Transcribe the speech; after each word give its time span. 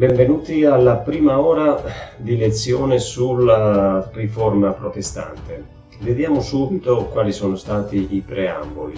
Benvenuti 0.00 0.64
alla 0.64 0.96
prima 0.96 1.38
ora 1.40 1.78
di 2.16 2.38
lezione 2.38 2.98
sulla 2.98 4.08
riforma 4.14 4.72
protestante. 4.72 5.62
Vediamo 5.98 6.40
subito 6.40 7.04
quali 7.12 7.32
sono 7.32 7.54
stati 7.54 8.14
i 8.14 8.22
preamboli. 8.26 8.94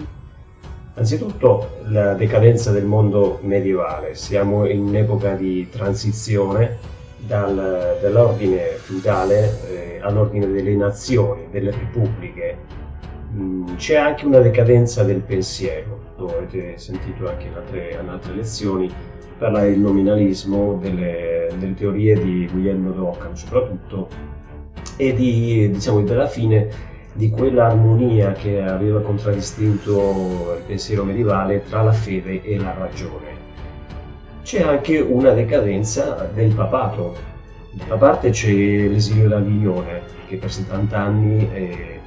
Anzitutto 0.93 1.71
la 1.87 2.13
decadenza 2.13 2.71
del 2.71 2.85
mondo 2.85 3.39
medievale. 3.41 4.15
Siamo 4.15 4.65
in 4.65 4.79
un'epoca 4.79 5.33
di 5.33 5.67
transizione 5.69 6.77
dal, 7.17 7.97
dall'ordine 8.01 8.59
feudale 8.77 9.59
eh, 9.67 9.99
all'ordine 10.01 10.49
delle 10.49 10.73
nazioni, 10.73 11.49
delle 11.51 11.71
repubbliche. 11.71 12.57
Mm, 13.33 13.75
c'è 13.75 13.95
anche 13.97 14.25
una 14.25 14.39
decadenza 14.39 15.03
del 15.03 15.19
pensiero, 15.19 15.99
lo 16.15 16.37
avete 16.37 16.77
sentito 16.77 17.27
anche 17.27 17.47
in 17.47 17.55
altre, 17.55 17.99
in 18.01 18.07
altre 18.07 18.35
lezioni, 18.35 18.89
parlare 19.43 19.71
del 19.71 19.79
nominalismo, 19.79 20.79
delle, 20.81 21.49
delle 21.57 21.73
teorie 21.73 22.17
di 22.17 22.47
Guglielmo 22.49 22.91
d'Occam 22.91 23.33
soprattutto, 23.33 24.07
e 24.95 25.13
di, 25.13 25.69
diciamo, 25.69 26.01
della 26.01 26.27
fine 26.27 26.69
di 27.11 27.29
quell'armonia 27.29 28.31
che 28.31 28.61
aveva 28.61 29.01
contraddistinto 29.01 30.55
il 30.57 30.63
pensiero 30.65 31.03
medievale 31.03 31.61
tra 31.67 31.81
la 31.81 31.91
fede 31.91 32.41
e 32.41 32.57
la 32.57 32.73
ragione. 32.73 33.41
C'è 34.43 34.61
anche 34.61 34.99
una 34.99 35.31
decadenza 35.31 36.29
del 36.33 36.53
papato. 36.53 37.13
Da 37.85 37.97
parte 37.97 38.29
c'è 38.29 38.49
l'esilio 38.49 39.27
d'Avignone, 39.27 40.01
che 40.27 40.37
per 40.37 40.51
70 40.51 40.97
anni 40.97 41.49
eh, 41.53 41.99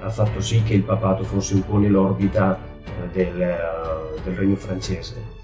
ha 0.00 0.10
fatto 0.10 0.40
sì 0.40 0.64
che 0.64 0.74
il 0.74 0.82
papato 0.82 1.22
fosse 1.22 1.54
un 1.54 1.64
po' 1.64 1.78
nell'orbita 1.78 2.58
eh, 2.84 3.08
del, 3.12 3.40
eh, 3.40 3.56
del 4.24 4.34
regno 4.34 4.56
francese 4.56 5.35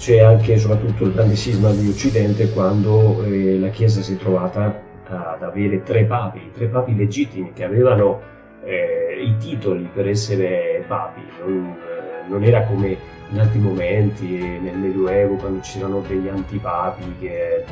c'è 0.00 0.20
anche 0.20 0.56
soprattutto 0.56 1.04
il 1.04 1.12
grande 1.12 1.34
scisma 1.36 1.70
di 1.72 1.86
Occidente 1.86 2.50
quando 2.52 3.22
eh, 3.22 3.58
la 3.58 3.68
Chiesa 3.68 4.00
si 4.00 4.14
è 4.14 4.16
trovata 4.16 4.82
ad 5.06 5.42
avere 5.42 5.82
tre 5.82 6.04
papi, 6.04 6.52
tre 6.54 6.68
papi 6.68 6.96
legittimi 6.96 7.52
che 7.52 7.64
avevano 7.64 8.18
eh, 8.64 9.22
i 9.22 9.36
titoli 9.36 9.90
per 9.92 10.08
essere 10.08 10.82
papi, 10.88 11.20
non, 11.44 11.76
eh, 11.76 12.28
non, 12.30 12.42
era 12.42 12.62
come 12.62 12.96
in 13.28 13.40
altri 13.40 13.58
momenti 13.58 14.38
nel 14.38 14.78
Medioevo 14.78 15.34
quando 15.34 15.60
c'erano 15.60 16.02
degli 16.08 16.28
antipapi 16.28 17.16
che 17.20 17.64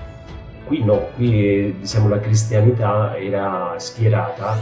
qui 0.66 0.84
no, 0.84 1.08
qui 1.14 1.76
diciamo 1.80 2.10
la 2.10 2.20
cristianità 2.20 3.16
era 3.16 3.72
schierata, 3.78 4.54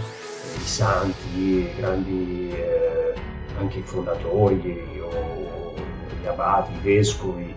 i 0.54 0.60
santi, 0.60 1.38
i 1.40 1.68
grandi 1.76 2.48
eh, 2.52 3.12
anche 3.58 3.80
fondatori 3.82 4.95
abati, 6.28 6.72
vescovi, 6.82 7.54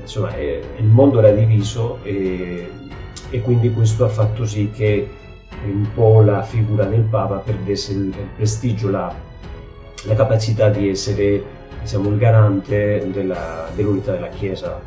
insomma 0.00 0.34
eh, 0.34 0.62
il 0.76 0.86
mondo 0.86 1.18
era 1.18 1.30
diviso 1.30 1.98
e, 2.02 2.70
e, 3.30 3.40
quindi 3.42 3.72
questo 3.72 4.04
ha 4.04 4.08
fatto 4.08 4.46
sì 4.46 4.70
che 4.70 5.08
un 5.64 5.86
po' 5.92 6.22
la 6.22 6.42
figura 6.42 6.84
del 6.84 7.02
Papa 7.02 7.36
perdesse 7.36 7.92
il, 7.92 8.06
il 8.06 8.28
prestigio, 8.36 8.90
la, 8.90 9.12
la, 10.04 10.14
capacità 10.14 10.68
di 10.70 10.88
essere 10.88 11.42
diciamo, 11.80 12.08
il 12.08 12.16
garante 12.16 13.06
della, 13.12 13.68
dell'unità 13.74 14.12
della 14.12 14.28
Chiesa. 14.28 14.80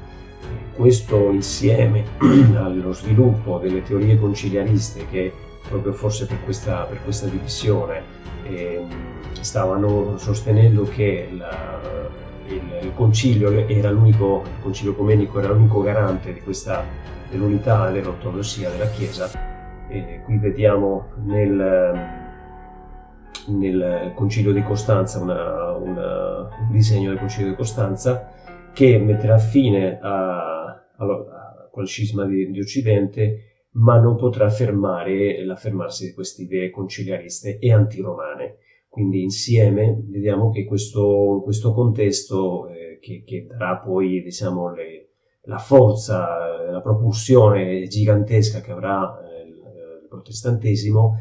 Questo 0.74 1.30
insieme 1.30 2.06
allo 2.58 2.94
sviluppo 2.94 3.60
delle 3.60 3.84
teorie 3.84 4.18
conciliariste 4.18 5.06
che 5.12 5.32
proprio 5.68 5.94
forse 5.94 6.26
per 6.26 6.38
questa, 6.44 6.84
per 6.84 7.00
questa 7.04 7.28
divisione 7.28 8.02
eh, 8.44 8.84
stavano 9.40 10.18
sostenendo 10.18 10.84
che 10.84 11.30
la, 11.38 11.80
il, 12.54 12.86
il 12.86 12.94
concilio 12.94 13.52
era 13.68 13.90
l'unico, 13.90 14.44
il 14.46 14.62
concilio 14.62 14.92
ecumenico 14.92 15.40
era 15.40 15.52
l'unico 15.52 15.82
garante 15.82 16.34
di 16.34 16.40
questa, 16.42 16.84
dell'unità 17.30 17.90
dell'ortodossia 17.92 18.70
della 18.70 18.90
Chiesa. 18.90 19.30
E 19.88 20.22
qui 20.24 20.38
vediamo 20.38 21.10
nel, 21.24 21.96
nel 23.48 24.12
concilio 24.16 24.54
di 24.54 24.64
Costanza 24.64 25.20
una, 25.20 25.72
una, 25.72 26.50
un 26.60 26.72
disegno 26.72 27.10
del 27.10 27.20
concilio 27.20 27.50
di 27.50 27.56
Costanza 27.56 28.32
che 28.74 28.98
metterà 29.00 29.38
fine 29.38 30.00
a, 30.00 30.64
a, 30.66 30.82
a 30.98 31.68
quel 31.70 31.88
scisma 31.88 32.26
di, 32.26 32.52
di 32.52 32.60
Occidente 32.60 33.46
ma 33.74 33.98
non 34.00 34.18
potrà 34.18 34.50
fermare 34.50 35.44
l'affermarsi 35.46 36.08
di 36.08 36.14
queste 36.14 36.42
idee 36.44 36.70
conciliariste 36.70 37.58
e 37.60 37.72
antiromane. 37.72 38.58
Quindi 38.92 39.24
insieme 39.24 40.04
vediamo 40.10 40.50
che 40.50 40.66
questo, 40.66 41.40
questo 41.46 41.72
contesto 41.72 42.68
eh, 42.68 43.00
che, 43.00 43.24
che, 43.26 43.48
darà 43.48 43.78
poi 43.78 44.22
diciamo, 44.22 44.74
le, 44.74 45.12
la 45.44 45.60
forza, 45.60 46.70
la 46.70 46.82
propulsione 46.82 47.88
gigantesca 47.88 48.60
che 48.60 48.72
avrà 48.72 49.18
eh, 49.24 49.48
il 49.48 50.08
protestantesimo 50.10 51.16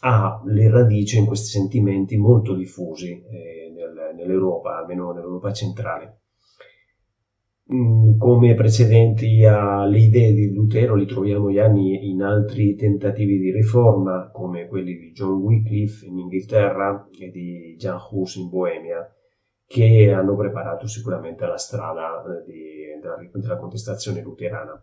ha 0.00 0.42
le 0.44 0.68
radici 0.68 1.18
in 1.18 1.26
questi 1.26 1.50
sentimenti 1.50 2.16
molto 2.16 2.52
diffusi 2.54 3.12
eh, 3.12 3.72
nel, 3.72 4.16
nell'Europa, 4.16 4.78
almeno 4.78 5.12
nell'Europa 5.12 5.52
centrale. 5.52 6.22
Mm, 7.70 8.16
come 8.16 8.54
precedenti 8.54 9.44
alle 9.44 9.98
idee 9.98 10.32
di 10.32 10.54
Lutero 10.54 10.94
li 10.94 11.04
troviamo 11.06 11.50
gli 11.50 11.58
in 11.58 12.22
altri 12.22 12.74
tentativi 12.74 13.38
di 13.38 13.52
riforma 13.52 14.30
come 14.32 14.66
quelli 14.66 14.96
di 14.96 15.12
John 15.12 15.42
Wycliffe 15.42 16.06
in 16.06 16.18
Inghilterra 16.18 17.08
e 17.18 17.30
di 17.30 17.76
Jan 17.76 17.98
Hus 18.10 18.36
in 18.36 18.48
Boemia 18.48 19.06
che 19.66 20.10
hanno 20.10 20.34
preparato 20.34 20.86
sicuramente 20.86 21.44
la 21.44 21.58
strada 21.58 22.22
eh, 22.22 22.50
di, 22.50 23.00
della, 23.02 23.16
della 23.34 23.58
contestazione 23.58 24.22
luterana. 24.22 24.82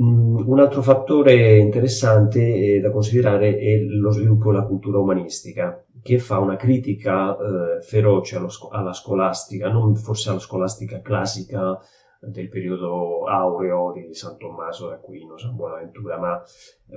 Mm, 0.00 0.48
un 0.48 0.60
altro 0.60 0.80
fattore 0.80 1.56
interessante 1.56 2.76
eh, 2.76 2.80
da 2.80 2.92
considerare 2.92 3.56
è 3.56 3.78
lo 3.78 4.10
sviluppo 4.12 4.52
della 4.52 4.66
cultura 4.66 4.98
umanistica, 4.98 5.84
che 6.04 6.18
fa 6.18 6.38
una 6.38 6.56
critica 6.56 7.34
eh, 7.34 7.80
feroce 7.80 8.38
sco- 8.50 8.68
alla 8.68 8.92
scolastica, 8.92 9.70
non 9.70 9.96
forse 9.96 10.28
alla 10.28 10.38
scolastica 10.38 11.00
classica 11.00 11.80
del 12.20 12.50
periodo 12.50 13.24
aureo 13.24 13.92
di 13.92 14.12
San 14.12 14.36
Tommaso 14.36 14.88
d'Aquino, 14.90 15.38
San 15.38 15.56
Buonaventura, 15.56 16.18
ma 16.18 16.42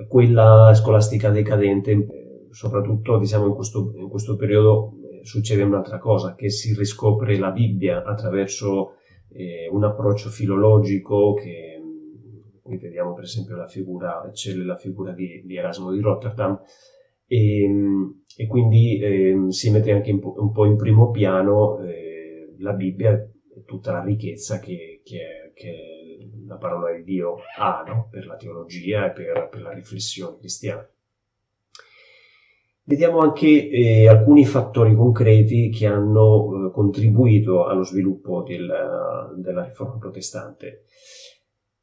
quella 0.06 0.74
scolastica 0.74 1.30
decadente, 1.30 1.92
eh, 1.92 2.48
soprattutto 2.50 3.16
diciamo, 3.18 3.46
in, 3.46 3.54
questo, 3.54 3.94
in 3.96 4.10
questo 4.10 4.36
periodo 4.36 4.92
eh, 5.10 5.24
succede 5.24 5.62
un'altra 5.62 5.98
cosa, 5.98 6.34
che 6.34 6.50
si 6.50 6.74
riscopre 6.74 7.38
la 7.38 7.50
Bibbia 7.50 8.04
attraverso 8.04 8.96
eh, 9.30 9.70
un 9.72 9.84
approccio 9.84 10.28
filologico 10.28 11.32
che 11.32 11.80
qui 12.60 12.76
vediamo 12.76 13.14
per 13.14 13.24
esempio 13.24 13.56
la 13.56 13.68
figura, 13.68 14.22
eccelle 14.28 14.66
la 14.66 14.76
figura 14.76 15.12
di, 15.12 15.42
di 15.46 15.56
Erasmo 15.56 15.90
di 15.92 16.00
Rotterdam, 16.00 16.60
e, 17.28 17.62
ehm, 17.62 18.24
e 18.36 18.46
quindi 18.46 18.98
eh, 18.98 19.36
si 19.50 19.70
mette 19.70 19.92
anche 19.92 20.10
un 20.10 20.18
po', 20.18 20.34
un 20.38 20.50
po', 20.50 20.64
in 20.64 20.76
primo 20.76 21.10
piano 21.10 21.80
eh, 21.82 22.54
la 22.58 22.72
Bibbia 22.72 23.12
e 23.12 23.64
tutta 23.64 23.92
la 23.92 24.02
ricchezza 24.02 24.58
che, 24.58 25.02
che, 25.04 25.52
che 25.54 26.30
la 26.46 26.56
parola 26.56 26.92
di 26.92 27.04
Dio 27.04 27.36
ha 27.58 27.84
no? 27.86 28.08
per 28.10 28.26
la 28.26 28.36
teologia 28.36 29.06
e 29.06 29.10
per, 29.10 29.48
per 29.50 29.62
la 29.62 29.72
riflessione 29.72 30.38
cristiana. 30.38 30.88
Vediamo 32.84 33.18
anche 33.18 33.68
eh, 33.68 34.08
alcuni 34.08 34.46
fattori 34.46 34.94
concreti 34.94 35.68
che 35.68 35.86
hanno 35.86 36.68
eh, 36.68 36.70
contribuito 36.70 37.66
allo 37.66 37.84
sviluppo 37.84 38.42
del, 38.42 39.34
della 39.36 39.64
riforma 39.64 39.98
protestante. 39.98 40.84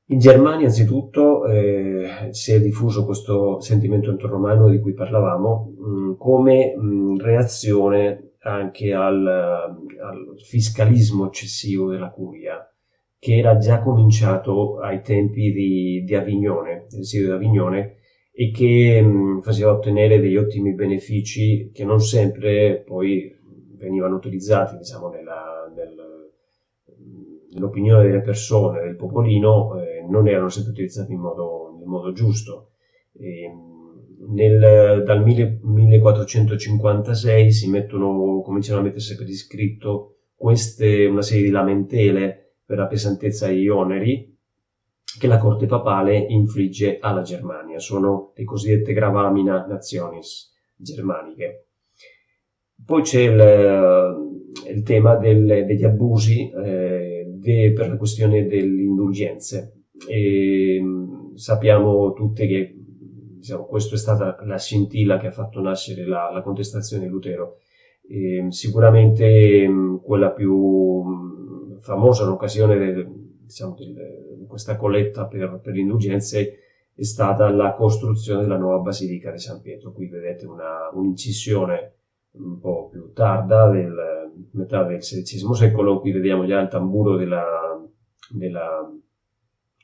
In 0.09 0.19
Germania, 0.19 0.67
anzitutto, 0.67 1.47
eh, 1.47 2.27
si 2.29 2.51
è 2.51 2.61
diffuso 2.61 3.05
questo 3.05 3.59
sentimento 3.59 4.11
antoromano 4.11 4.69
di 4.69 4.79
cui 4.79 4.93
parlavamo 4.93 5.73
mh, 5.75 5.89
mm, 5.89 6.13
come 6.15 6.75
mh, 6.75 6.85
mm, 6.85 7.17
reazione 7.17 8.33
anche 8.41 8.93
al, 8.93 9.25
al, 9.25 10.35
fiscalismo 10.37 11.25
eccessivo 11.25 11.89
della 11.89 12.11
curia, 12.11 12.71
che 13.17 13.35
era 13.35 13.57
già 13.57 13.81
cominciato 13.81 14.77
ai 14.77 15.01
tempi 15.01 15.51
di, 15.51 16.03
di 16.05 16.13
Avignone, 16.13 16.85
dell'esilio 16.87 17.25
di 17.29 17.33
Avignone, 17.33 17.95
e 18.31 18.51
che 18.51 19.01
mh, 19.01 19.07
mm, 19.07 19.39
faceva 19.39 19.71
ottenere 19.71 20.19
degli 20.19 20.37
ottimi 20.37 20.75
benefici 20.75 21.71
che 21.73 21.83
non 21.83 21.99
sempre 21.99 22.83
poi 22.85 23.35
venivano 23.75 24.17
utilizzati 24.17 24.77
diciamo, 24.77 25.09
nella, 25.09 25.71
nel, 25.75 25.95
nell'opinione 27.55 28.03
delle 28.03 28.21
persone, 28.21 28.83
del 28.83 28.95
popolino, 28.95 29.79
eh, 29.79 29.84
non 30.09 30.27
erano 30.27 30.49
sempre 30.49 30.71
utilizzati 30.71 31.13
in 31.13 31.19
modo, 31.19 31.79
in 31.81 31.89
modo 31.89 32.11
giusto. 32.11 32.71
E, 33.13 33.49
nel, 34.27 35.03
dal 35.05 35.23
1456 35.23 37.51
si 37.51 37.69
mettono, 37.69 38.41
cominciano 38.41 38.79
a 38.79 38.83
mettersi 38.83 39.15
per 39.15 39.27
iscritto 39.27 40.15
queste, 40.35 41.05
una 41.05 41.21
serie 41.21 41.43
di 41.43 41.51
lamentele 41.51 42.55
per 42.65 42.77
la 42.77 42.87
pesantezza 42.87 43.47
degli 43.47 43.67
oneri 43.67 44.33
che 45.17 45.27
la 45.27 45.37
corte 45.37 45.65
papale 45.65 46.17
infligge 46.17 46.97
alla 46.99 47.21
Germania. 47.21 47.79
Sono 47.79 48.33
le 48.35 48.43
cosiddette 48.43 48.93
gravamina 48.93 49.65
nationis 49.65 50.53
germaniche. 50.75 51.67
Poi 52.85 53.01
c'è 53.01 53.21
il, 53.21 54.61
il 54.69 54.83
tema 54.83 55.15
del, 55.15 55.65
degli 55.65 55.85
abusi 55.85 56.51
eh, 56.51 57.23
de, 57.27 57.71
per 57.73 57.89
la 57.89 57.97
questione 57.97 58.45
delle 58.45 58.81
indulgenze. 58.81 59.84
E, 60.07 60.81
sappiamo 61.35 62.13
tutti 62.13 62.47
che 62.47 62.75
diciamo, 63.37 63.65
questa 63.65 63.95
è 63.95 63.97
stata 63.97 64.37
la 64.45 64.57
scintilla 64.57 65.17
che 65.17 65.27
ha 65.27 65.31
fatto 65.31 65.61
nascere 65.61 66.05
la, 66.05 66.31
la 66.31 66.41
contestazione 66.41 67.03
di 67.03 67.09
Lutero. 67.09 67.59
E, 68.07 68.47
sicuramente 68.49 69.67
quella 70.03 70.31
più 70.31 71.79
famosa, 71.79 72.25
l'occasione 72.25 72.77
del, 72.77 73.07
diciamo, 73.43 73.75
di 73.75 74.45
questa 74.47 74.75
colletta 74.75 75.25
per, 75.25 75.59
per 75.61 75.73
le 75.73 75.81
indulgenze 75.81 76.59
è 76.93 77.03
stata 77.03 77.49
la 77.49 77.73
costruzione 77.73 78.41
della 78.41 78.57
nuova 78.57 78.79
Basilica 78.79 79.31
di 79.31 79.39
San 79.39 79.61
Pietro. 79.61 79.91
Qui 79.91 80.07
vedete 80.07 80.45
una, 80.45 80.89
un'incisione 80.93 81.93
un 82.31 82.59
po' 82.59 82.89
più 82.89 83.11
tarda, 83.13 83.69
del 83.69 83.93
metà 84.51 84.83
del 84.83 84.99
XVI 84.99 85.53
secolo, 85.53 85.99
qui 85.99 86.11
vediamo 86.11 86.45
già 86.45 86.59
il 86.59 86.67
tamburo 86.67 87.15
della, 87.15 87.43
della 88.29 88.91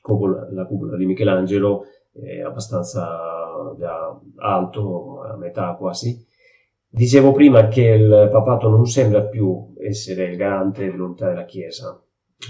cupola, 0.02 0.48
la 0.52 0.66
cupola 0.66 0.96
di 0.96 1.06
Michelangelo, 1.06 1.84
è 2.12 2.40
abbastanza 2.40 3.74
già 3.78 4.20
alto, 4.36 5.22
a 5.22 5.36
metà 5.36 5.74
quasi. 5.74 6.26
Dicevo 6.86 7.32
prima 7.32 7.68
che 7.68 7.82
il 7.82 8.28
papato 8.30 8.68
non 8.68 8.84
sembra 8.84 9.22
più 9.24 9.72
essere 9.78 10.24
il 10.24 10.36
garante 10.36 10.84
dell'unità 10.84 11.28
della 11.28 11.46
Chiesa, 11.46 11.98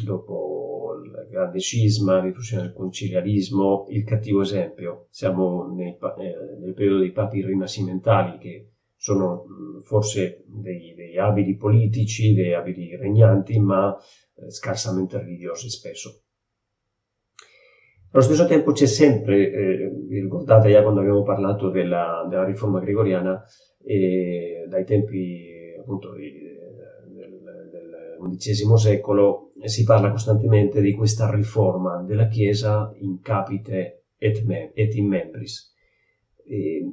dopo 0.02 0.94
il 1.04 1.28
grande 1.30 1.60
scisma, 1.60 2.16
la 2.16 2.22
diffusione 2.22 2.64
del 2.64 2.72
conciliarismo, 2.72 3.86
il 3.90 4.04
cattivo 4.04 4.40
esempio. 4.40 5.06
Siamo 5.10 5.72
nei, 5.72 5.96
eh, 5.96 6.58
nel 6.60 6.74
periodo 6.74 6.98
dei 6.98 7.12
papi 7.12 7.44
rinascimentali 7.44 8.38
che 8.38 8.72
sono 8.96 9.44
forse 9.82 10.44
dei, 10.46 10.94
dei, 10.94 11.18
abili 11.18 11.56
politici, 11.56 12.34
dei 12.34 12.54
abili 12.54 12.96
regnanti, 12.96 13.58
ma 13.58 13.96
eh, 13.96 14.50
scarsamente 14.50 15.18
religiosi 15.18 15.68
spesso. 15.68 16.21
Allo 18.14 18.22
stesso 18.22 18.46
tempo 18.46 18.72
c'è 18.72 18.84
sempre, 18.84 19.50
eh, 19.50 19.90
vi 20.06 20.20
ricordate 20.20 20.70
già 20.70 20.82
quando 20.82 21.00
abbiamo 21.00 21.22
parlato 21.22 21.70
della, 21.70 22.26
della 22.28 22.44
riforma 22.44 22.78
gregoriana, 22.78 23.42
eh, 23.82 24.66
dai 24.68 24.84
tempi 24.84 25.74
appunto 25.78 26.10
XI 28.36 28.76
secolo 28.76 29.52
si 29.64 29.84
parla 29.84 30.10
costantemente 30.10 30.82
di 30.82 30.92
questa 30.92 31.30
riforma 31.30 32.02
della 32.02 32.28
Chiesa 32.28 32.92
in 32.98 33.20
capite 33.20 34.04
et, 34.18 34.44
me, 34.44 34.72
et 34.74 34.94
in 34.94 35.08
membris. 35.08 35.74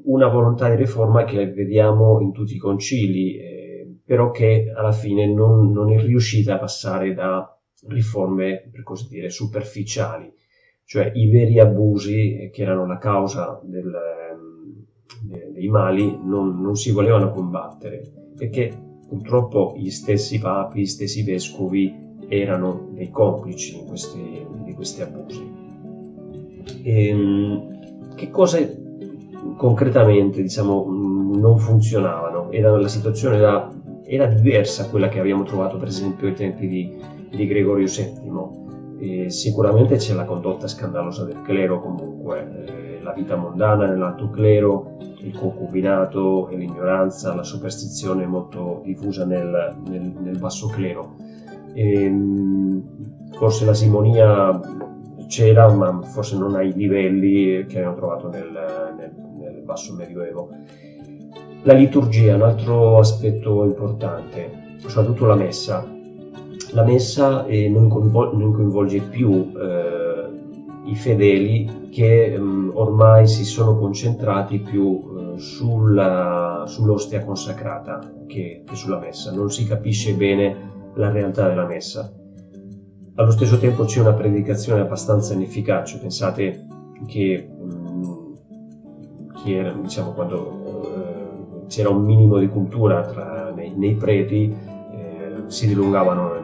Una 0.04 0.28
volontà 0.28 0.70
di 0.70 0.78
riforma 0.78 1.26
che 1.26 1.52
vediamo 1.52 2.22
in 2.22 2.32
tutti 2.32 2.56
i 2.56 2.60
concili, 2.60 3.38
eh, 3.38 4.00
però 4.06 4.32
che 4.32 4.72
alla 4.74 4.94
fine 4.94 5.28
non, 5.28 5.72
non, 5.72 5.92
è 5.92 6.00
riuscita 6.00 6.56
a 6.56 6.60
passare 6.60 7.14
da 7.14 7.46
riforme, 7.88 8.70
per 8.72 8.84
così 8.84 9.08
dire, 9.10 9.30
superficiali, 9.30 10.32
cioè 10.90 11.12
i 11.14 11.30
veri 11.30 11.60
abusi 11.60 12.50
che 12.52 12.62
erano 12.64 12.88
la 12.88 12.98
causa 12.98 13.62
del, 13.64 13.92
dei 15.52 15.68
mali 15.68 16.18
non, 16.24 16.60
non 16.60 16.76
si 16.76 16.90
volevano 16.92 17.30
combattere, 17.30 18.02
perché 18.36 18.88
Purtroppo 19.10 19.74
gli 19.76 19.90
stessi 19.90 20.38
papi, 20.38 20.82
gli 20.82 20.86
stessi 20.86 21.24
vescovi 21.24 21.92
erano 22.28 22.90
dei 22.92 23.10
complici 23.10 23.84
questi, 23.88 24.46
di 24.64 24.74
questi 24.76 25.02
abusi. 25.02 25.52
E, 26.84 27.08
ehm, 27.08 28.14
che 28.14 28.30
cose 28.30 28.78
concretamente 29.58 30.44
diciamo, 30.44 30.86
non 30.86 31.58
funzionavano? 31.58 32.52
Era, 32.52 32.78
la 32.78 32.88
situazione 32.88 33.38
era, 33.38 33.68
era, 34.06 34.28
diversa 34.28 34.88
quella 34.90 35.10
che 35.10 35.20
abbiamo 35.20 35.42
trovato 35.42 35.78
per 35.78 35.88
esempio 35.88 36.28
ai 36.28 36.36
tempi 36.36 36.68
di, 36.68 36.96
di 37.36 37.48
Gregorio 37.48 37.88
VII. 37.88 38.59
E 39.00 39.30
sicuramente 39.30 39.96
c'è 39.96 40.14
la 40.14 40.26
condotta 40.26 40.68
scandalosa 40.68 41.24
del 41.24 41.42
clero 41.42 41.80
comunque, 41.80 42.66
eh, 42.66 43.00
la 43.02 43.14
vita 43.14 43.36
mondana 43.36 43.88
nell'alto 43.88 44.30
clero, 44.30 44.98
il 45.22 45.38
concubinato 45.38 46.50
e 46.50 46.58
l'ignoranza, 46.58 47.34
la 47.34 47.44
superstizione 47.44 48.26
molto 48.26 48.82
diffusa 48.84 49.26
nel, 49.26 49.78
nel, 49.88 50.14
nel 50.20 50.38
basso 50.38 50.68
clero. 50.68 51.16
E, 51.74 52.04
ehm, 52.04 52.84
forse 53.32 53.66
la 53.66 53.74
simonia 53.74 54.60
c'era, 55.28 55.72
ma 55.74 56.02
forse 56.02 56.38
non 56.38 56.56
ai 56.56 56.74
livelli 56.74 57.66
che 57.68 57.78
abbiamo 57.78 57.96
trovato 57.96 58.28
nel, 58.30 58.94
nel, 58.98 59.62
basso 59.64 59.94
medioevo. 59.94 60.50
La 61.64 61.74
liturgia 61.74 62.32
è 62.32 62.36
un 62.36 62.42
altro 62.42 62.98
aspetto 62.98 63.64
importante, 63.64 64.78
soprattutto 64.78 65.26
la 65.26 65.36
messa. 65.36 65.86
La 66.72 66.84
messa 66.84 67.46
eh, 67.46 67.68
non, 67.68 67.90
coinvol- 67.90 68.38
non, 68.38 68.54
coinvolge 68.54 69.02
più 69.02 69.52
eh, 69.58 70.10
i 70.90 70.96
fedeli 70.96 71.90
che 71.90 72.36
um, 72.38 72.72
ormai 72.74 73.28
si 73.28 73.44
sono 73.44 73.78
concentrati 73.78 74.60
più 74.60 74.84
uh, 74.84 75.38
sulla, 75.38 76.64
sull'ostia 76.68 77.24
consacrata 77.24 78.00
che, 78.28 78.64
che, 78.66 78.76
sulla 78.76 79.00
messa, 79.00 79.32
non 79.32 79.52
si 79.52 79.66
capisce 79.66 80.14
bene 80.14 80.92
la 80.94 81.10
realtà 81.10 81.48
della 81.48 81.66
messa. 81.66 82.12
Allo 83.16 83.32
stesso 83.32 83.58
tempo 83.58 83.84
c'è 83.84 84.00
una 84.00 84.14
predicazione 84.14 84.82
abbastanza 84.82 85.34
inefficace, 85.34 85.98
pensate 86.00 86.66
che, 87.08 87.50
um, 87.58 88.38
che 89.44 89.56
era, 89.56 89.72
diciamo, 89.74 90.12
quando 90.12 90.38
uh, 90.38 91.66
c'era 91.68 91.90
un 91.90 92.04
minimo 92.04 92.38
di 92.38 92.48
cultura 92.48 93.02
tra, 93.02 93.52
nei, 93.56 93.74
nei 93.76 93.96
preti, 93.96 94.56
eh, 94.92 95.44
si 95.48 95.68
dilungavano 95.68 96.39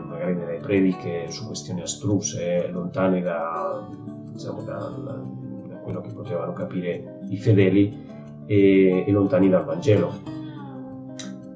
prediche 0.65 1.29
su 1.29 1.45
questioni 1.45 1.81
astruse, 1.81 2.67
lontane 2.71 3.21
da, 3.21 3.88
diciamo, 4.31 4.63
da, 4.63 4.77
da 5.03 5.77
quello 5.83 6.01
che 6.01 6.12
potevano 6.12 6.53
capire 6.53 7.19
i 7.29 7.38
fedeli 7.38 8.03
e, 8.47 9.03
e, 9.06 9.12
lontani 9.12 9.47
dal 9.47 9.63
Vangelo. 9.63 10.33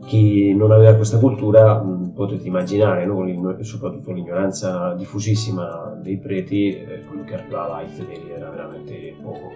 Chi 0.06 0.54
non 0.56 0.72
aveva 0.72 0.94
questa 0.94 1.18
cultura, 1.18 1.84
potete 2.14 2.48
immaginare, 2.48 3.06
no? 3.06 3.58
soprattutto 3.62 4.12
l'ignoranza 4.12 4.94
diffusissima 4.94 6.00
dei 6.02 6.18
preti, 6.18 6.76
eh, 6.76 7.04
quello 7.08 7.24
che 7.24 7.34
arrivava 7.36 7.78
ai 7.78 7.88
fedeli 7.88 8.32
era 8.32 8.50
veramente 8.50 9.16
poco. 9.22 9.52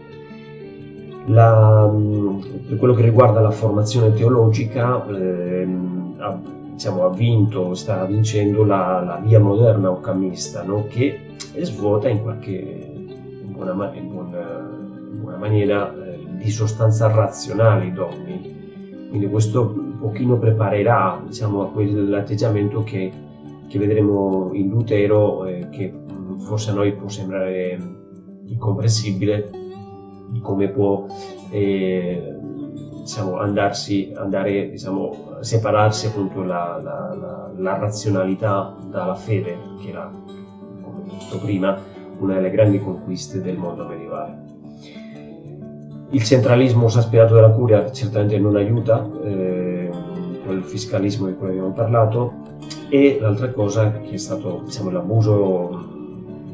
La, 1.25 1.89
per 2.67 2.77
quello 2.77 2.93
che 2.93 3.01
riguarda 3.03 3.39
la 3.39 3.51
formazione 3.51 4.13
teologica, 4.13 5.05
eh, 5.07 5.67
diciamo, 6.73 7.05
ha, 7.05 7.09
vinto, 7.09 7.73
sta 7.73 8.05
vincendo 8.05 8.63
la, 8.63 9.01
la 9.05 9.19
via 9.23 9.39
moderna 9.39 9.89
o 9.89 9.99
cammista, 9.99 10.63
no? 10.63 10.85
che 10.87 11.19
svuota 11.61 12.09
in 12.09 12.21
qualche 12.21 12.91
buona, 13.45 13.93
in 13.95 14.09
buona, 14.09 14.69
in 15.11 15.19
buona 15.21 15.37
maniera 15.37 15.93
eh, 15.93 16.19
di 16.37 16.49
sostanza 16.49 17.07
razionale 17.07 17.85
i 17.85 17.93
dogmi. 17.93 18.61
Quindi 19.09 19.27
questo 19.29 19.61
un 19.61 19.99
pochino 19.99 20.37
preparerà 20.37 21.21
diciamo, 21.25 21.63
a 21.63 21.69
quell'atteggiamento 21.69 22.83
che, 22.83 23.11
che 23.67 23.79
vedremo 23.79 24.49
in 24.53 24.69
Lutero, 24.69 25.45
eh, 25.45 25.69
che 25.69 25.93
forse 26.39 26.71
a 26.71 26.73
noi 26.73 26.93
può 26.93 27.07
sembrare 27.07 27.77
incomprensibile, 28.45 29.49
come 30.41 30.69
può 30.69 31.05
eh, 31.51 32.39
diciamo, 33.03 33.37
andarsi, 33.37 34.13
andare, 34.15 34.69
diciamo, 34.69 35.35
separarsi 35.41 36.07
appunto 36.07 36.41
la, 36.41 36.79
la, 36.81 37.13
la, 37.13 37.51
la 37.55 37.77
razionalità 37.77 38.75
dalla 38.89 39.15
fede, 39.15 39.57
che 39.81 39.89
era, 39.89 40.09
come 40.81 41.03
detto 41.19 41.37
prima, 41.39 41.77
una 42.19 42.35
delle 42.35 42.49
grandi 42.49 42.79
conquiste 42.79 43.41
del 43.41 43.57
mondo 43.57 43.85
medievale. 43.85 44.41
Il 46.11 46.23
centralismo 46.23 46.85
esasperato 46.85 47.33
della 47.33 47.49
curia 47.49 47.91
certamente 47.91 48.39
non 48.39 48.55
aiuta, 48.55 49.05
eh, 49.23 49.89
quel 50.45 50.63
fiscalismo 50.63 51.27
di 51.27 51.35
cui 51.35 51.49
abbiamo 51.49 51.71
parlato, 51.71 52.33
e 52.89 53.17
l'altra 53.19 53.51
cosa 53.51 53.91
che 53.91 54.11
è 54.11 54.17
stato 54.17 54.61
diciamo, 54.63 54.91
l'abuso 54.91 55.91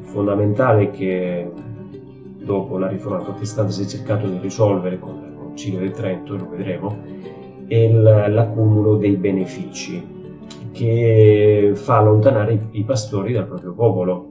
fondamentale 0.06 0.90
che 0.90 1.52
dopo 2.42 2.80
la 2.80 2.88
riforma 2.88 3.20
protestante 3.20 3.72
si 3.72 3.84
è 3.84 3.86
cercato 3.86 4.28
di 4.28 4.40
risolvere 4.40 4.98
con 4.98 5.29
il 5.60 5.74
Concilio 5.74 5.80
di 5.80 5.92
Trento, 5.92 6.36
lo 6.38 6.50
vedremo, 6.50 7.04
l'accumulo 7.68 8.96
dei 8.96 9.18
benefici 9.18 10.18
che 10.72 11.72
fa 11.76 11.98
allontanare 11.98 12.54
i, 12.54 12.80
i 12.80 12.84
pastori 12.86 13.34
dal 13.34 13.46
proprio 13.46 13.74
popolo. 13.74 14.28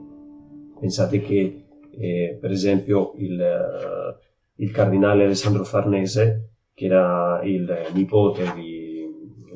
Pensate 0.79 1.21
che, 1.21 1.65
eh, 1.91 2.37
per 2.39 2.51
esempio, 2.51 3.13
il, 3.17 3.39
uh, 3.39 4.15
il, 4.55 4.71
cardinale 4.71 5.25
Alessandro 5.25 5.63
Farnese, 5.63 6.53
che 6.73 6.85
era 6.85 7.41
il 7.43 7.91
nipote 7.93 8.51
di, 8.55 9.05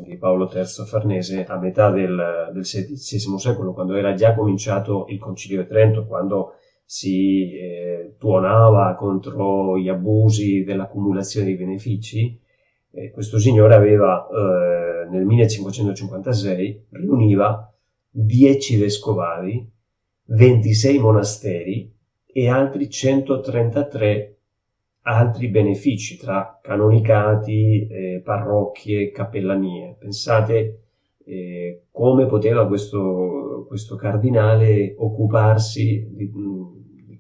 di 0.05 0.17
Paolo 0.17 0.49
III 0.53 0.85
Farnese, 0.85 1.43
a 1.45 1.57
metà 1.57 1.89
del, 1.89 2.51
del 2.53 2.61
XVI 2.61 3.39
secolo, 3.39 3.73
quando 3.73 3.95
era 3.95 4.13
già 4.13 4.35
cominciato 4.35 5.05
il 5.07 5.17
Concilio 5.17 5.63
di 5.63 5.67
Trento, 5.67 6.05
quando 6.05 6.55
si 6.93 7.51
eh, 7.55 8.13
tuonava 8.19 8.93
contro 8.93 9.79
gli 9.79 9.89
abusi 9.89 10.63
dell'accumulazione 10.63 11.47
di 11.47 11.55
benefici, 11.55 12.39
eh, 12.91 13.09
questo 13.09 13.39
signore 13.39 13.73
aveva 13.73 14.27
eh, 14.27 15.09
nel 15.09 15.25
1556 15.25 16.85
riuniva 16.91 17.67
dieci 18.11 18.77
vescovadi 18.77 19.67
26 20.25 20.99
monasteri 20.99 21.91
e 22.31 22.47
altri 22.47 22.87
133 22.87 24.37
altri 25.05 25.47
benefici 25.47 26.15
tra 26.17 26.59
canonicati, 26.61 27.87
eh, 27.87 28.21
parrocchie, 28.23 29.09
cappellanie. 29.09 29.95
Pensate 29.97 30.83
eh, 31.25 31.85
come 31.89 32.27
poteva 32.27 32.67
questo, 32.67 33.65
questo, 33.67 33.95
cardinale 33.95 34.93
occuparsi 34.97 36.07
di, 36.11 36.31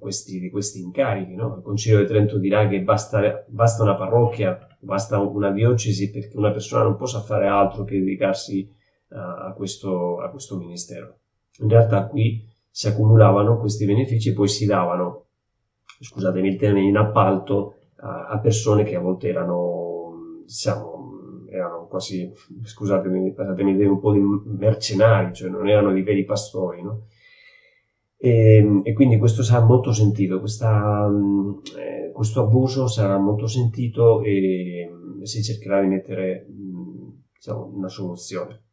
questi, 0.03 0.39
di 0.39 0.51
questi, 0.51 0.81
incarichi. 0.81 1.33
No? 1.33 1.55
Il 1.55 1.63
Concilio 1.63 1.99
di 1.99 2.05
Trento 2.05 2.37
dirà 2.37 2.67
che 2.67 2.81
basta, 2.81 3.43
basta, 3.47 3.81
una 3.81 3.95
parrocchia, 3.95 4.67
basta 4.79 5.17
una 5.17 5.49
diocesi 5.49 6.11
perché 6.11 6.37
una 6.37 6.51
persona 6.51 6.83
non 6.83 6.95
possa 6.95 7.21
fare 7.21 7.47
altro 7.47 7.83
che 7.83 7.97
dedicarsi 7.97 8.71
a, 9.09 9.45
a, 9.45 9.53
questo, 9.53 10.19
a 10.19 10.29
questo 10.29 10.57
ministero. 10.57 11.17
In 11.59 11.69
realtà 11.69 12.05
qui 12.05 12.47
si 12.69 12.87
accumulavano 12.87 13.57
questi 13.59 13.85
benefici 13.85 14.29
e 14.29 14.33
poi 14.33 14.47
si 14.47 14.65
davano, 14.65 15.25
scusatemi 15.99 16.49
il 16.49 16.57
termine, 16.57 16.87
in 16.87 16.97
appalto 16.97 17.75
a, 17.97 18.27
a 18.27 18.39
persone 18.39 18.83
che 18.83 18.95
a 18.95 18.99
volte 18.99 19.29
erano, 19.29 20.43
diciamo, 20.45 21.45
erano 21.49 21.87
quasi, 21.87 22.31
scusatemi, 22.63 23.33
passatemi 23.33 23.85
un 23.85 23.99
po' 23.99 24.11
di 24.11 24.21
mercenari, 24.57 25.33
cioè 25.33 25.49
non 25.49 25.69
erano 25.69 25.93
di 25.93 26.01
veri 26.01 26.25
pastori, 26.25 26.81
no? 26.81 27.05
E, 28.25 28.81
e, 28.83 28.93
quindi 28.93 29.17
questo 29.17 29.43
sarà 29.43 29.65
molto 29.65 29.91
sentito, 29.91 30.39
questa, 30.39 31.09
eh, 31.77 32.11
questo 32.13 32.43
abuso 32.43 32.87
sarà 32.87 33.17
molto 33.17 33.47
sentito 33.47 34.21
e 34.21 34.89
si 35.23 35.43
cercherà 35.43 35.81
di 35.81 35.87
mettere 35.87 36.47
diciamo, 37.33 37.71
una 37.73 37.89
soluzione 37.89 38.63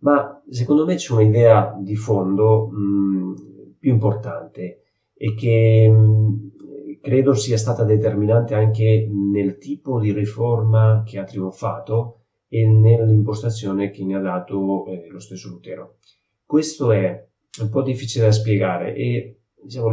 ma 0.00 0.42
secondo 0.48 0.84
me 0.84 0.94
c'è 0.94 1.12
un'idea 1.12 1.76
di 1.80 1.96
fondo 1.96 2.68
mh, 2.68 3.76
più 3.78 3.92
importante 3.92 4.82
e 5.14 5.34
che 5.34 5.88
mh, 5.88 7.00
credo 7.00 7.34
sia 7.34 7.56
stata 7.56 7.84
determinante 7.84 8.54
anche 8.54 9.08
nel 9.10 9.58
tipo 9.58 9.98
di 9.98 10.12
riforma 10.12 11.02
che 11.04 11.18
ha 11.18 11.24
trionfato 11.24 12.22
e 12.48 12.66
nell'impostazione 12.66 13.90
che 13.90 14.04
ne 14.04 14.16
ha 14.16 14.20
dato 14.20 14.86
eh, 14.86 15.08
lo 15.08 15.18
stesso 15.18 15.48
Lutero. 15.48 15.98
Questo 16.44 16.92
è 16.92 17.26
un 17.62 17.70
po' 17.70 17.82
difficile 17.82 18.26
da 18.26 18.32
spiegare. 18.32 18.94
E 18.94 19.40
diciamo, 19.62 19.90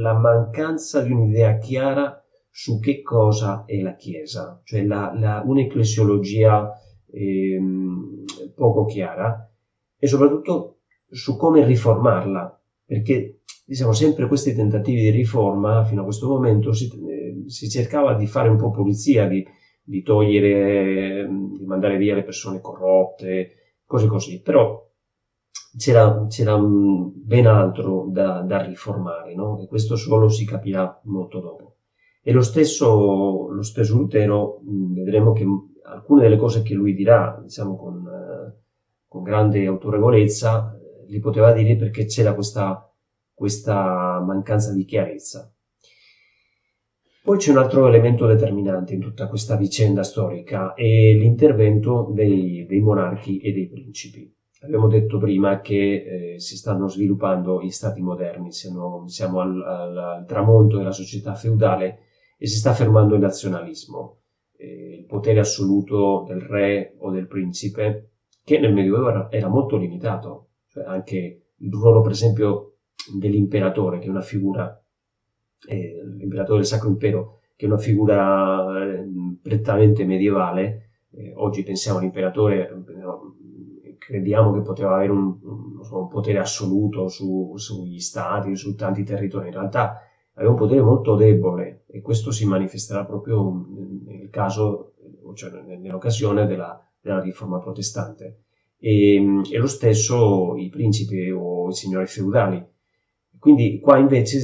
la 0.00 0.14
mancanza 0.14 1.02
di 1.02 1.12
un'idea 1.12 1.58
chiara 1.58 2.22
su 2.50 2.78
che 2.78 3.00
cosa 3.00 3.64
è 3.66 3.80
la 3.80 3.96
Chiesa, 3.96 4.60
cioè 4.64 4.84
la, 4.84 5.12
la, 5.14 5.42
un'ecclesiologia 5.44 6.70
ehm, 7.10 8.24
poco 8.54 8.84
chiara 8.84 9.50
e 9.98 10.06
soprattutto 10.06 10.80
su 11.08 11.36
come 11.36 11.64
riformarla, 11.64 12.60
perché 12.84 13.40
diciamo 13.64 13.92
sempre 13.92 14.26
questi 14.26 14.54
tentativi 14.54 15.00
di 15.00 15.10
riforma 15.10 15.84
fino 15.84 16.02
a 16.02 16.04
questo 16.04 16.28
momento 16.28 16.72
si, 16.72 16.88
eh, 16.88 17.48
si 17.48 17.70
cercava 17.70 18.14
di 18.14 18.26
fare 18.26 18.48
un 18.48 18.58
po' 18.58 18.70
pulizia, 18.70 19.26
di, 19.26 19.44
di 19.82 20.02
togliere, 20.02 21.26
di 21.26 21.64
mandare 21.64 21.96
via 21.96 22.14
le 22.14 22.24
persone 22.24 22.60
corrotte, 22.60 23.78
cose 23.86 24.06
così, 24.08 24.42
però 24.42 24.90
c'era, 25.76 26.26
c'era 26.28 26.58
ben 26.58 27.46
altro 27.46 28.06
da, 28.10 28.40
da 28.40 28.62
riformare, 28.62 29.34
no? 29.34 29.60
e 29.60 29.66
questo 29.66 29.96
solo 29.96 30.28
si 30.28 30.44
capirà 30.44 31.00
molto 31.04 31.40
dopo. 31.40 31.76
E 32.22 32.32
lo 32.32 32.42
stesso, 32.42 33.48
lo 33.48 33.62
stesso 33.62 33.96
Lutero, 33.96 34.60
vedremo 34.62 35.32
che 35.32 35.44
alcune 35.84 36.22
delle 36.22 36.36
cose 36.36 36.62
che 36.62 36.74
lui 36.74 36.94
dirà, 36.94 37.38
diciamo 37.42 37.76
con, 37.76 38.06
eh, 38.06 38.60
con 39.08 39.22
grande 39.22 39.66
autorevolezza, 39.66 40.72
eh, 40.74 41.06
li 41.10 41.18
poteva 41.18 41.52
dire 41.52 41.76
perché 41.76 42.06
c'era 42.06 42.34
questa, 42.34 42.88
questa 43.34 44.20
mancanza 44.20 44.72
di 44.72 44.84
chiarezza. 44.84 45.52
Poi 47.24 47.38
c'è 47.38 47.50
un 47.50 47.58
altro 47.58 47.86
elemento 47.86 48.26
determinante 48.26 48.94
in 48.94 49.00
tutta 49.00 49.28
questa 49.28 49.56
vicenda 49.56 50.02
storica, 50.02 50.74
è 50.74 50.82
l'intervento 50.82 52.10
dei, 52.12 52.66
dei 52.66 52.80
monarchi 52.80 53.38
e 53.38 53.52
dei 53.52 53.68
principi. 53.68 54.32
Abbiamo 54.62 54.86
detto 54.86 55.18
prima 55.18 55.60
che 55.60 56.34
eh, 56.34 56.38
si 56.38 56.56
stanno 56.56 56.86
sviluppando 56.86 57.60
gli 57.60 57.70
stati 57.70 58.00
moderni, 58.00 58.52
siamo, 58.52 59.08
siamo 59.08 59.40
al, 59.40 59.60
al, 59.60 59.96
al, 59.98 60.24
tramonto 60.24 60.76
della 60.76 60.92
società 60.92 61.34
feudale 61.34 61.98
e 62.38 62.46
si 62.46 62.58
sta 62.58 62.72
fermando 62.72 63.14
il 63.14 63.20
nazionalismo. 63.20 64.20
Eh, 64.56 64.98
il 65.00 65.04
potere 65.04 65.40
assoluto 65.40 66.24
del 66.28 66.40
re 66.40 66.94
o 66.98 67.10
del 67.10 67.26
principe, 67.26 68.10
che 68.44 68.60
nel 68.60 68.72
Medioevo 68.72 69.08
era, 69.08 69.30
era 69.32 69.48
molto 69.48 69.76
limitato, 69.76 70.50
cioè 70.68 70.84
anche 70.84 71.42
il 71.56 71.72
ruolo 71.72 72.00
per 72.00 72.12
esempio 72.12 72.76
dell'imperatore, 73.12 73.98
che 73.98 74.06
è 74.06 74.10
una 74.10 74.20
figura, 74.20 74.80
eh, 75.66 76.00
l'imperatore 76.16 76.58
del 76.58 76.68
Sacro 76.68 76.88
Impero, 76.88 77.40
che 77.56 77.66
è 77.66 77.68
una 77.68 77.78
figura 77.78 78.92
eh, 78.92 79.04
prettamente 79.42 80.04
medievale, 80.04 80.90
eh, 81.14 81.32
oggi 81.34 81.62
pensiamo 81.62 81.98
all'imperatore, 81.98 82.68
eh, 82.68 82.74
crediamo 84.12 84.52
che 84.52 84.60
poteva 84.60 84.96
avere 84.96 85.10
un, 85.10 85.38
un, 85.42 85.80
un 85.90 86.08
potere 86.08 86.38
assoluto 86.38 87.08
su, 87.08 87.54
sugli 87.56 87.98
stati, 87.98 88.54
su 88.56 88.74
tanti 88.74 89.04
territori, 89.04 89.46
in 89.46 89.54
realtà 89.54 90.02
aveva 90.34 90.52
un 90.52 90.58
potere 90.58 90.82
molto 90.82 91.16
debole 91.16 91.84
e 91.86 92.02
questo 92.02 92.30
si 92.30 92.46
manifesterà 92.46 93.06
proprio 93.06 93.66
nel 94.04 94.28
caso, 94.28 94.92
cioè 95.32 95.50
nell'occasione 95.62 96.46
della, 96.46 96.78
della 97.00 97.20
riforma 97.20 97.58
protestante. 97.58 98.42
E, 98.78 99.14
e, 99.50 99.58
lo 99.58 99.66
stesso 99.66 100.56
i 100.56 100.68
principi 100.68 101.30
o 101.30 101.68
i 101.68 101.72
signori 101.72 102.06
feudali. 102.06 102.62
Quindi 103.38 103.80
qua 103.80 103.96
invece 103.96 104.40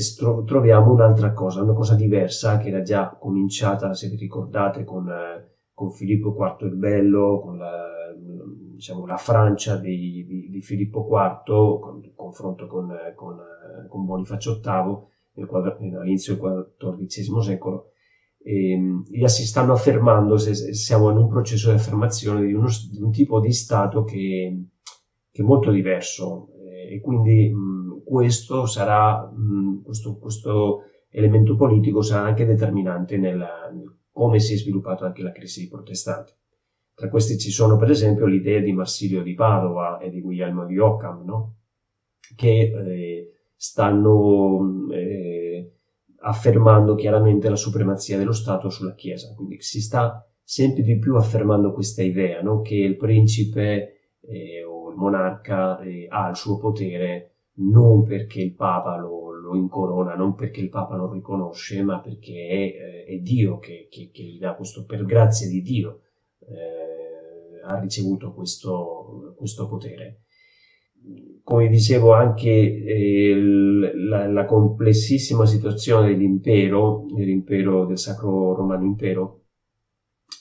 troviamo 0.47 0.93
un'altra 0.93 1.33
cosa, 1.33 1.63
una 1.63 1.75
cosa 1.75 1.95
diversa 1.95 2.57
che 2.57 2.69
era 2.69 2.81
già 2.81 3.15
cominciata, 3.21 3.93
se 3.93 4.09
vi 4.09 4.17
ricordate, 4.17 4.85
con, 4.85 5.07
con 5.75 5.91
Filippo 5.91 6.35
IV 6.37 6.67
il 6.69 6.77
Bello, 6.77 7.41
con 7.41 7.59
la, 7.59 7.98
diciamo, 8.79 9.07
la 9.07 9.17
Francia 9.17 9.77
di, 9.77 10.25
di, 10.25 10.49
di 10.49 10.63
Filippo 10.63 11.09
IV, 11.11 11.81
con 11.81 12.13
confronto 12.15 12.69
con, 12.69 12.89
con, 13.17 13.37
con 13.89 14.07
Bonifacio 14.07 14.61
VIII, 14.63 15.97
all'inizio 15.97 16.37
del 16.37 16.75
XIV 16.79 17.41
secolo, 17.41 17.91
e, 18.41 19.03
si 19.25 19.47
stanno 19.47 19.73
affermando, 19.73 20.37
siamo 20.39 21.11
in 21.11 21.17
un 21.17 21.27
processo 21.27 21.71
di 21.71 21.77
affermazione 21.77 22.47
di, 22.47 22.53
uno, 22.53 22.69
di 22.89 23.03
un 23.03 23.11
tipo 23.11 23.41
di 23.41 23.53
Stato 23.53 24.05
che, 24.05 24.67
che 25.33 25.43
è 25.43 25.45
molto 25.45 25.73
diverso 25.73 26.51
eh, 26.61 26.95
e 26.95 27.01
quindi 27.01 27.53
mh, 27.53 28.05
questo 28.05 28.67
sarà, 28.67 29.29
mh, 29.29 29.83
questo, 29.83 30.19
questo, 30.19 30.83
elemento 31.11 31.57
politico 31.57 32.01
sarà 32.03 32.29
anche 32.29 32.45
determinante 32.45 33.17
nella, 33.17 33.71
nel 33.73 33.97
come 34.13 34.39
si 34.39 34.55
è 34.55 34.57
sviluppata 34.57 35.07
anche 35.07 35.23
la 35.23 35.33
crisi 35.33 35.69
protestante. 35.69 36.38
Tra 36.99 37.11
questi 37.11 37.39
ci 37.39 37.53
sono 37.53 37.77
per 37.77 37.91
esempio 37.91 38.27
l'idea 38.27 38.59
di 38.59 38.73
Marsilio 38.73 39.23
di 39.23 39.35
Padova 39.35 39.99
e 39.99 40.11
di 40.11 40.21
Guglielmo 40.21 40.67
di 40.67 40.79
Occam, 40.79 41.25
no? 41.25 41.55
che 42.35 42.73
eh, 42.75 43.33
stanno 43.55 44.91
eh, 44.91 45.75
affermando 46.23 46.97
chiaramente 46.97 47.49
la 47.49 47.55
supremazia 47.55 48.19
dello 48.19 48.33
Stato 48.33 48.69
sulla 48.69 48.97
Chiesa. 48.97 49.33
Quindi 49.37 49.63
si 49.63 49.81
sta 49.81 50.29
sempre 50.43 50.83
di 50.83 50.99
più 50.99 51.15
affermando 51.15 51.73
questa 51.73 52.03
idea 52.03 52.43
no? 52.43 52.63
che 52.63 52.75
il 52.75 52.97
principe 52.97 54.17
eh, 54.23 54.65
o 54.65 54.91
il 54.91 54.97
monarca 54.97 55.79
eh, 55.79 56.09
ha 56.11 56.29
il 56.29 56.35
suo 56.35 56.59
potere 56.59 57.35
non 57.61 58.03
perché 58.03 58.41
il 58.41 58.55
Papa 58.55 58.97
lo, 58.97 59.31
lo, 59.39 59.55
incorona, 59.55 60.17
non 60.17 60.35
perché 60.35 60.61
il 60.61 60.69
Papa 60.69 60.97
lo 60.97 61.13
riconosce, 61.13 61.81
ma 61.81 62.01
perché 62.01 63.05
è, 63.07 63.09
è 63.09 63.19
Dio 63.19 63.59
che, 63.59 63.87
che, 63.89 64.11
che, 64.13 64.23
gli 64.25 64.41
dà 64.41 64.55
questo, 64.55 64.85
per 64.85 65.05
grazia 65.05 65.47
di 65.47 65.63
Dio, 65.63 66.01
eh, 66.51 67.61
ha 67.65 67.79
ricevuto 67.81 68.33
questo, 68.33 69.35
questo 69.37 69.69
potere 69.69 70.23
come 71.43 71.69
dicevo, 71.69 72.13
anche 72.13 72.51
eh, 72.51 73.35
la, 73.35 74.27
la, 74.27 74.45
complessissima 74.45 75.47
situazione 75.47 76.09
dell'impero, 76.09 77.07
dell'impero 77.11 77.87
del 77.87 77.99
Sacro 77.99 78.55
Romano 78.55 78.85
Impero, 78.85 79.45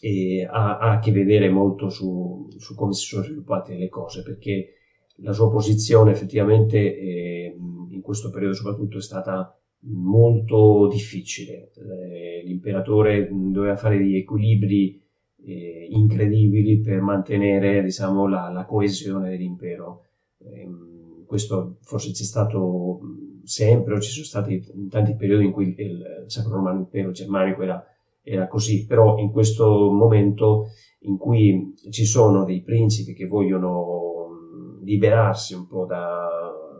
eh, 0.01 0.45
ha, 0.49 0.77
ha, 0.77 0.91
a 0.91 0.99
che 0.99 1.11
vedere 1.11 1.49
molto 1.49 1.89
su, 1.89 2.47
su, 2.57 2.75
come 2.75 2.93
si 2.93 3.05
sono 3.05 3.23
sviluppate 3.23 3.75
le 3.75 3.87
cose, 3.87 4.21
perché 4.21 4.73
la 5.19 5.31
sua 5.31 5.49
posizione 5.49 6.11
effettivamente 6.11 6.77
eh, 6.77 7.55
in 7.89 8.01
questo 8.01 8.29
periodo 8.29 8.53
soprattutto 8.53 8.97
è 8.97 9.01
stata 9.01 9.57
molto 9.83 10.89
difficile. 10.91 11.71
Eh, 11.73 12.43
l'imperatore 12.43 13.29
doveva 13.31 13.77
fare 13.77 13.97
degli 13.97 14.17
equilibri 14.17 15.01
eh, 15.45 15.87
incredibili 15.89 16.79
per 16.79 17.01
mantenere 17.01 17.83
diciamo, 17.83 18.27
la, 18.27 18.49
la 18.49 18.65
coesione 18.65 19.29
dell'impero. 19.29 20.05
Ehm, 20.39 21.25
questo 21.25 21.77
forse 21.81 22.11
c'è 22.11 22.23
stato 22.23 22.99
sempre, 23.43 23.95
o 23.95 23.99
ci 23.99 24.11
sono 24.11 24.25
stati 24.25 24.87
tanti 24.89 25.15
periodi 25.15 25.45
in 25.45 25.51
cui 25.51 25.75
il 25.77 26.25
Sacro 26.27 26.55
Romano 26.55 26.79
Impero 26.79 27.11
Germanico 27.11 27.63
era, 27.63 27.83
era 28.21 28.47
così, 28.47 28.85
però 28.85 29.17
in 29.17 29.31
questo 29.31 29.91
momento 29.91 30.67
in 31.01 31.17
cui 31.17 31.73
ci 31.89 32.05
sono 32.05 32.43
dei 32.43 32.61
principi 32.61 33.13
che 33.13 33.27
vogliono 33.27 34.79
liberarsi 34.83 35.53
un 35.53 35.67
po' 35.67 35.85
da, 35.85 36.27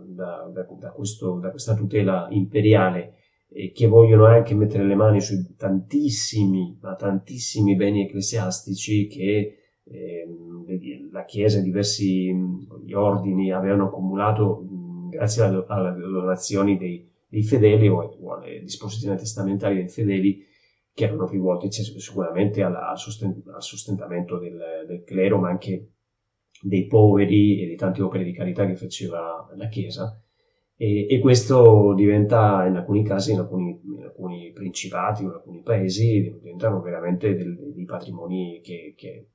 da, 0.05 0.49
da, 0.51 0.67
da, 0.77 0.91
questo, 0.91 1.39
da 1.39 1.51
questa 1.51 1.75
tutela 1.75 2.27
imperiale 2.31 3.16
e 3.49 3.71
che 3.71 3.87
vogliono 3.87 4.25
anche 4.25 4.53
mettere 4.53 4.85
le 4.85 4.95
mani 4.95 5.21
su 5.21 5.55
tantissimi, 5.55 6.77
ma 6.81 6.95
tantissimi 6.95 7.75
beni 7.75 8.03
ecclesiastici 8.03 9.07
che 9.07 9.57
eh, 9.83 10.27
la 11.11 11.23
Chiesa 11.25 11.59
e 11.59 11.63
diversi 11.63 12.33
gli 12.83 12.93
ordini 12.93 13.51
avevano 13.51 13.87
accumulato 13.87 14.61
mh, 14.61 15.09
grazie 15.09 15.43
alle, 15.43 15.63
donazioni 15.65 16.77
dei, 16.77 17.09
dei 17.27 17.43
fedeli 17.43 17.87
o, 17.87 18.01
o, 18.01 18.33
alle 18.33 18.59
disposizioni 18.61 19.17
testamentali 19.17 19.75
dei 19.75 19.89
fedeli 19.89 20.45
che 20.93 21.05
erano 21.05 21.27
rivolti 21.27 21.71
sicuramente 21.71 22.63
alla, 22.63 22.89
al, 22.89 22.99
sostentamento 23.61 24.39
del, 24.39 24.85
del 24.87 25.03
clero, 25.03 25.37
ma 25.37 25.49
anche 25.49 25.91
dei 26.59 26.87
poveri 26.87 27.61
e 27.61 27.67
di 27.67 27.75
tante 27.75 28.01
opere 28.01 28.23
di 28.23 28.33
carità 28.33 28.65
che 28.65 28.75
faceva 28.75 29.47
la 29.55 29.67
Chiesa. 29.67 30.19
E, 30.79 31.07
e 31.09 31.19
questo 31.19 31.95
diventa 31.95 32.65
in 32.67 32.75
alcuni 32.75 33.03
casi, 33.03 33.31
in 33.31 33.39
alcuni, 33.39 33.81
in 33.83 34.03
alcuni, 34.03 34.51
principati 34.51 35.23
o 35.23 35.29
in 35.29 35.33
alcuni 35.33 35.61
paesi, 35.63 36.21
diventano 36.39 36.81
veramente 36.81 37.35
del, 37.35 37.73
dei 37.73 37.85
patrimoni 37.85 38.61
che, 38.63 38.93
che, 38.95 39.29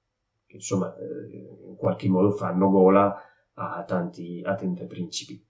che 0.46 0.54
insomma 0.54 0.94
eh, 0.94 1.36
in 1.68 1.76
qualche 1.76 2.08
modo 2.08 2.30
fanno 2.30 2.70
gola 2.70 3.12
a 3.54 3.84
tanti, 3.84 4.40
a 4.44 4.54
tanti 4.54 4.86
principi. 4.86 5.44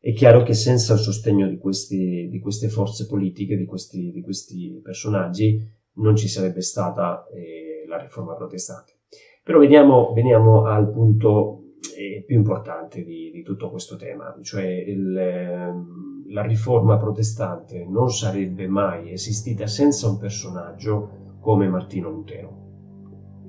È 0.00 0.12
chiaro 0.12 0.42
che 0.42 0.54
senza 0.54 0.94
il 0.94 0.98
sostegno 0.98 1.46
di, 1.46 1.58
questi, 1.58 2.28
di 2.30 2.38
queste 2.38 2.68
forze 2.68 3.06
politiche, 3.06 3.56
di 3.56 3.64
questi, 3.64 4.12
di 4.12 4.22
questi, 4.22 4.80
personaggi, 4.82 5.58
non 5.96 6.16
ci 6.16 6.28
sarebbe 6.28 6.62
stata 6.62 7.26
eh, 7.28 7.86
la 7.86 7.98
riforma 7.98 8.34
protestante. 8.34 9.00
Però 9.42 9.58
veniamo, 9.58 10.12
veniamo 10.12 10.64
al 10.64 10.90
punto 10.90 11.63
eh, 11.96 12.22
più 12.26 12.36
importante 12.36 13.02
di, 13.04 13.30
di, 13.32 13.42
tutto 13.42 13.70
questo 13.70 13.96
tema, 13.96 14.36
cioè 14.42 14.64
il, 14.64 15.16
ehm, 15.16 16.24
la 16.28 16.42
riforma 16.42 16.96
protestante 16.96 17.84
non 17.88 18.10
sarebbe 18.10 18.66
mai 18.66 19.12
esistita 19.12 19.66
senza 19.66 20.08
un 20.08 20.18
personaggio 20.18 21.36
come 21.40 21.68
Martino 21.68 22.10
Lutero. 22.10 22.62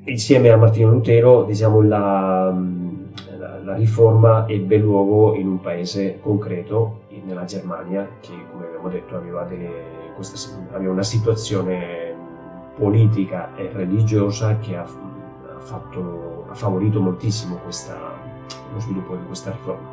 Insieme 0.06 0.50
a 0.50 0.58
Martino 0.58 0.92
Lutero, 0.92 1.46
diciamo, 1.46 1.82
la, 1.82 2.56
la, 3.38 3.60
la 3.64 3.74
riforma 3.76 4.48
ebbe 4.48 4.78
luogo 4.78 5.36
in 5.36 5.48
un 5.48 5.60
paese 5.62 6.20
concreto, 6.20 7.04
nella 7.26 7.46
Germania, 7.46 8.08
che 8.20 8.34
come 8.52 8.68
abbiamo 8.68 8.90
detto 8.90 9.16
aveva, 9.16 9.44
delle, 9.44 10.12
questa, 10.16 10.58
aveva 10.72 10.92
una 10.92 11.04
situazione 11.04 12.14
politica 12.76 13.56
e 13.56 13.70
religiosa 13.72 14.58
che 14.60 14.76
ha 14.76 14.86
fatto, 15.60 16.46
ha 16.50 16.54
favorito 16.54 17.02
moltissimo 17.02 17.58
questa, 17.58 17.96
lo 18.74 18.80
sviluppo 18.80 19.16
di 19.16 19.26
questa 19.26 19.52
riforma. 19.52 19.88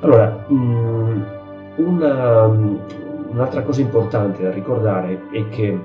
Allora, 0.00 0.46
mm, 0.52 1.22
una, 1.76 2.44
un'altra 2.46 3.62
cosa 3.62 3.80
importante 3.80 4.42
da 4.42 4.50
ricordare 4.50 5.28
è 5.30 5.48
che 5.48 5.78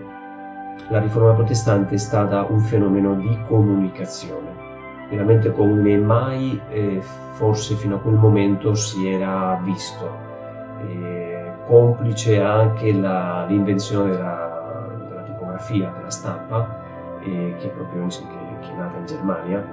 la 0.89 0.99
riforma 0.99 1.33
protestante 1.33 1.95
è 1.95 1.97
stata 1.97 2.45
un 2.49 2.59
fenomeno 2.59 3.13
di 3.15 3.37
comunicazione, 3.47 4.49
veramente 5.09 5.51
come 5.51 5.97
mai 5.97 6.59
eh, 6.69 7.01
forse 7.33 7.75
fino 7.75 7.95
a 7.95 7.99
quel 7.99 8.15
momento 8.15 8.73
si 8.73 9.07
era 9.07 9.59
visto, 9.63 10.09
eh, 10.87 11.51
complice 11.67 12.41
anche 12.41 12.93
la, 12.93 13.45
l'invenzione 13.47 14.11
della, 14.11 14.87
della, 15.07 15.21
tipografia, 15.21 15.91
della 15.95 16.09
stampa, 16.09 17.19
eh, 17.21 17.55
che 17.59 17.67
proprio 17.67 18.07
che 18.07 18.45
che 18.61 18.71
è 18.71 18.75
nata 18.75 18.97
in 18.97 19.05
Germania, 19.05 19.65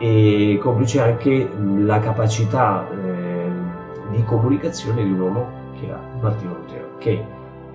e 0.00 0.58
complice 0.62 0.98
anche 1.02 1.46
la 1.76 2.00
capacità 2.00 2.88
eh, 2.90 3.50
di 4.10 4.24
comunicazione 4.24 5.04
di 5.04 5.10
un 5.10 5.20
uomo 5.20 5.46
che 5.78 5.86
era 5.86 6.00
Martino 6.18 6.54
Lutero, 6.54 6.96
che 6.96 7.22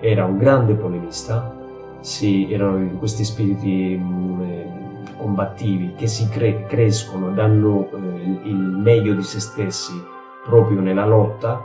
era 0.00 0.24
un 0.24 0.36
grande 0.36 0.74
polemista, 0.74 1.54
sì, 2.00 2.52
erano 2.52 2.84
questi 2.98 3.24
spiriti 3.24 3.96
mh, 3.96 4.42
eh, 4.42 4.66
combattivi 5.16 5.94
che 5.96 6.08
si 6.08 6.28
cre- 6.28 6.66
crescono 6.66 7.30
danno 7.30 7.88
eh, 7.92 8.40
il 8.42 8.56
meglio 8.56 9.14
di 9.14 9.22
se 9.22 9.38
stessi 9.38 9.94
proprio 10.44 10.80
nella 10.80 11.06
lotta, 11.06 11.64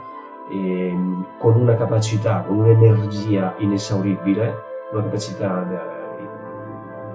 eh, 0.51 0.95
con 1.39 1.55
una 1.55 1.73
capacità, 1.75 2.43
con 2.45 2.59
un'energia 2.59 3.55
inesauribile, 3.57 4.55
una 4.91 5.03
capacità 5.03 5.65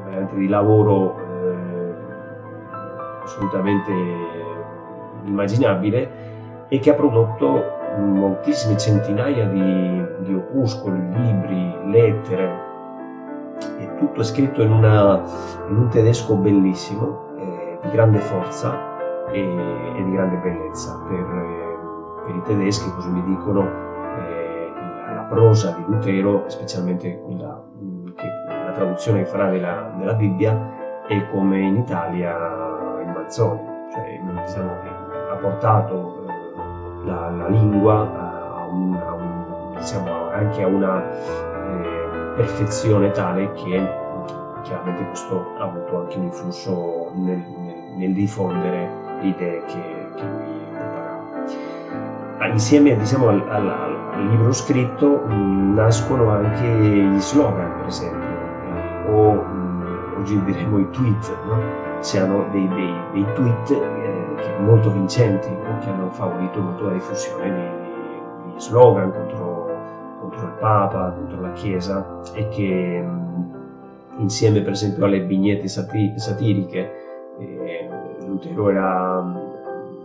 veramente 0.04 0.34
di 0.34 0.48
lavoro 0.48 1.25
assolutamente 3.26 3.92
immaginabile 5.24 6.66
e 6.68 6.78
che 6.78 6.90
ha 6.90 6.94
prodotto 6.94 7.74
moltissime 7.98 8.76
centinaia 8.76 9.46
di, 9.46 10.04
di 10.20 10.34
opuscoli, 10.34 10.98
libri, 11.12 11.90
lettere 11.90 12.64
e 13.78 13.94
tutto 13.96 14.20
è 14.20 14.24
scritto 14.24 14.62
in, 14.62 14.72
una, 14.72 15.22
in 15.68 15.76
un 15.76 15.88
tedesco 15.88 16.34
bellissimo, 16.36 17.34
eh, 17.38 17.78
di 17.82 17.90
grande 17.90 18.18
forza 18.18 19.28
e, 19.30 19.40
e, 19.40 20.04
di 20.04 20.12
grande 20.12 20.36
bellezza. 20.36 21.00
Per, 21.08 21.18
eh, 21.18 22.24
per, 22.26 22.34
i 22.34 22.42
tedeschi, 22.42 22.90
così 22.92 23.08
mi 23.08 23.22
dicono, 23.24 23.62
eh, 23.62 24.72
la, 25.14 25.26
prosa 25.28 25.74
di 25.76 25.84
Lutero, 25.86 26.44
specialmente 26.48 27.18
quella, 27.20 27.62
che, 28.14 28.26
la 28.48 28.72
traduzione 28.72 29.20
che 29.20 29.26
farà 29.26 29.48
della, 29.48 29.94
della 29.96 30.14
Bibbia, 30.14 30.74
è 31.06 31.28
come 31.30 31.60
in 31.60 31.76
Italia 31.76 32.55
Mazzoni, 33.26 33.60
cioè 33.92 34.20
diciamo, 34.44 34.70
ha 35.32 35.34
portato 35.34 36.24
eh, 36.28 37.06
la, 37.06 37.30
la, 37.30 37.48
lingua 37.48 37.94
a 38.56 38.66
un, 38.66 38.94
a 38.94 39.12
un, 39.14 39.74
diciamo, 39.76 40.30
anche 40.30 40.62
a 40.62 40.66
una 40.68 41.02
eh, 41.10 42.32
perfezione 42.36 43.10
tale 43.10 43.50
che 43.52 43.84
chiaramente 44.62 45.06
questo 45.08 45.44
ha 45.58 45.64
avuto 45.64 46.02
anche 46.02 46.18
un 46.18 46.24
influsso 46.24 47.10
nel, 47.14 47.42
nel, 47.58 47.74
nel 47.96 48.12
diffondere 48.12 48.90
le 49.20 49.26
idee 49.26 49.64
che, 49.64 50.08
che 50.14 50.22
lui 50.22 50.68
propagava. 50.70 52.46
Insieme 52.52 52.96
diciamo, 52.96 53.28
al, 53.28 53.44
al, 53.48 53.68
al, 53.68 54.26
libro 54.28 54.52
scritto 54.52 55.24
mh, 55.26 55.74
nascono 55.74 56.30
anche 56.30 56.64
gli 56.64 57.20
slogan, 57.20 57.78
per 57.78 57.86
esempio, 57.86 58.28
eh, 58.28 59.10
o 59.10 59.32
mh, 59.32 60.14
oggi 60.18 60.40
diremo 60.44 60.78
i 60.78 60.90
tweet, 60.90 61.36
no? 61.46 61.85
Siano 62.00 62.48
dei, 62.50 62.68
dei, 62.68 62.94
dei 63.12 63.26
tweet 63.34 63.70
eh, 63.70 64.58
molto 64.60 64.90
vincenti, 64.90 65.48
che 65.80 65.90
hanno 65.90 66.10
favorito 66.10 66.60
molto 66.60 66.86
la 66.86 66.92
diffusione 66.92 67.50
di, 67.50 68.52
di 68.52 68.60
slogan 68.60 69.12
contro, 69.12 69.70
contro, 70.20 70.46
il 70.46 70.52
Papa, 70.58 71.12
contro 71.12 71.40
la 71.40 71.52
Chiesa 71.52 72.20
e 72.34 72.48
che 72.48 73.04
insieme 74.18 74.62
per 74.62 74.72
esempio 74.72 75.04
alle 75.04 75.20
vignette 75.20 75.68
sati- 75.68 76.18
satiriche 76.18 77.04
eh, 77.38 77.88
Lutero 78.26 78.70
era, 78.70 79.18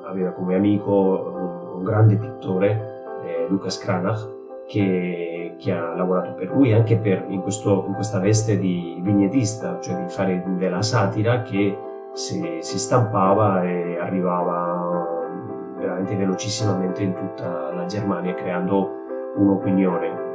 aveva 0.06 0.32
come 0.32 0.56
amico 0.56 0.92
un, 0.92 1.78
un 1.78 1.84
grande 1.84 2.18
pittore, 2.18 3.04
eh, 3.24 3.48
Lucas 3.50 3.78
Cranach, 3.78 4.30
che, 4.68 5.31
che, 5.62 5.72
ha 5.72 5.94
lavorato 5.94 6.34
per 6.34 6.50
lui 6.50 6.74
anche 6.74 6.98
per, 6.98 7.26
in, 7.28 7.42
questo, 7.42 7.86
in, 7.88 7.94
questa 7.94 8.20
veste 8.20 8.58
di 8.58 9.00
vignettista, 9.02 9.80
cioè 9.80 9.96
di 9.96 10.10
fare 10.10 10.44
della 10.58 10.82
satira 10.82 11.44
che 11.44 11.78
si, 12.14 12.58
si 12.60 12.80
stampava 12.80 13.64
e 13.64 13.98
arrivava 14.00 15.08
veramente 15.78 16.16
velocissimamente 16.16 17.04
in 17.04 17.14
tutta 17.14 17.72
la 17.74 17.86
Germania 17.86 18.34
creando 18.34 18.90
un'opinione. 19.36 20.30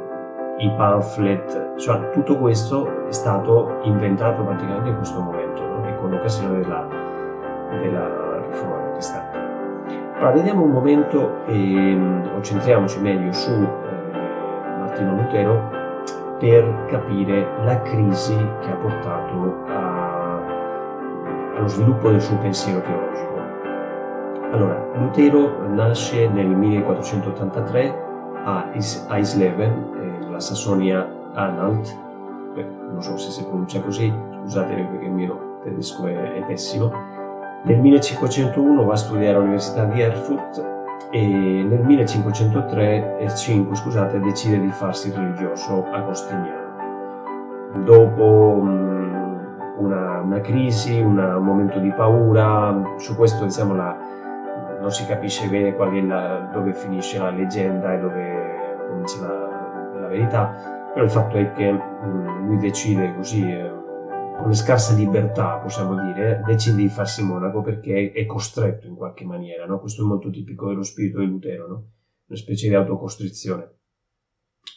I 0.59 0.71
pamphlet, 0.75 1.75
cioè 1.75 2.09
tutto 2.11 2.37
questo 2.37 3.05
è 3.05 3.11
stato 3.11 3.79
inventato 3.83 4.43
praticamente 4.43 4.89
in 4.89 4.95
questo 4.95 5.19
momento, 5.19 5.61
no? 5.61 5.95
con 5.99 6.09
l'occasione 6.09 6.61
della, 6.61 6.87
della 7.81 8.41
riforma 8.47 8.75
protestante. 8.77 9.37
Allora, 10.15 10.31
vediamo 10.31 10.63
un 10.63 10.71
momento 10.71 11.45
e 11.45 11.95
concentriamoci 12.31 12.99
meglio 13.01 13.31
su 13.33 13.51
Martino 14.97 15.15
Lutero 15.15 15.69
per 16.39 16.85
capire 16.87 17.47
la 17.63 17.81
crisi 17.81 18.35
che 18.61 18.71
ha 18.71 18.75
portato 18.75 19.55
a 19.67 20.05
allo 21.57 21.67
sviluppo 21.67 22.11
del 22.11 22.21
suo 22.21 22.37
pensiero 22.37 22.81
teologico. 22.81 23.35
Allora, 24.51 24.79
Lutero 24.93 25.67
nasce 25.69 26.27
nel 26.27 26.45
1483 26.45 28.05
a 28.43 28.69
Eisleben, 29.09 30.19
nella 30.21 30.39
Sassonia 30.39 31.09
Anhalt, 31.33 31.97
eh, 32.55 32.63
non 32.91 33.01
so 33.01 33.17
se 33.17 33.31
si 33.31 33.43
pronuncia 33.43 33.81
così, 33.81 34.13
scusate 34.41 34.75
perché 34.75 35.05
il 35.05 35.11
mio 35.11 35.59
tedesco 35.63 36.05
è 36.05 36.43
pessimo. 36.45 36.91
Nel 37.63 37.79
1501 37.79 38.85
va 38.85 38.93
a 38.93 38.97
studiare 38.97 39.37
all'Università 39.37 39.85
di 39.85 39.99
Erfurt 39.99 40.76
e 41.09 41.19
nel 41.19 41.79
1503 41.83 43.17
e 43.17 43.33
5, 43.33 43.75
scusate, 43.75 44.19
decide 44.19 44.59
di 44.59 44.69
farsi 44.69 45.11
religioso 45.11 45.85
agostiniano. 45.91 46.65
Dopo 47.83 48.59
una, 49.77 50.19
una 50.19 50.39
crisi, 50.41 50.99
una, 50.99 51.37
un 51.37 51.43
momento 51.43 51.79
di 51.79 51.91
paura, 51.91 52.95
su 52.97 53.15
questo 53.15 53.45
diciamo 53.45 53.75
la, 53.75 53.95
non 54.79 54.91
si 54.91 55.05
capisce 55.05 55.47
bene 55.47 55.75
la, 56.05 56.49
dove 56.51 56.73
finisce 56.73 57.19
la 57.19 57.29
leggenda 57.29 57.93
e 57.93 57.99
dove 57.99 58.85
comincia 58.89 59.21
la, 59.21 59.99
la 60.01 60.07
verità, 60.07 60.53
però 60.93 61.05
il 61.05 61.11
fatto 61.11 61.37
è 61.37 61.51
che 61.53 61.71
mh, 61.71 62.45
lui 62.45 62.57
decide 62.57 63.13
così, 63.15 63.49
eh, 63.49 63.76
con 64.37 64.53
scarsa 64.53 64.95
libertà 64.95 65.57
possiamo 65.57 66.01
dire, 66.01 66.41
decide 66.45 66.77
di 66.77 66.87
farsi 66.87 67.23
monaco 67.23 67.61
perché 67.61 68.11
è 68.11 68.25
costretto 68.25 68.87
in 68.87 68.95
qualche 68.95 69.25
maniera, 69.25 69.65
no? 69.65 69.79
questo 69.79 70.03
è 70.03 70.05
molto 70.05 70.29
tipico 70.29 70.67
dello 70.67 70.83
spirito 70.83 71.19
di 71.19 71.25
Lutero, 71.25 71.67
no? 71.67 71.91
una 72.27 72.37
specie 72.37 72.69
di 72.69 72.75
autocostrizione. 72.75 73.75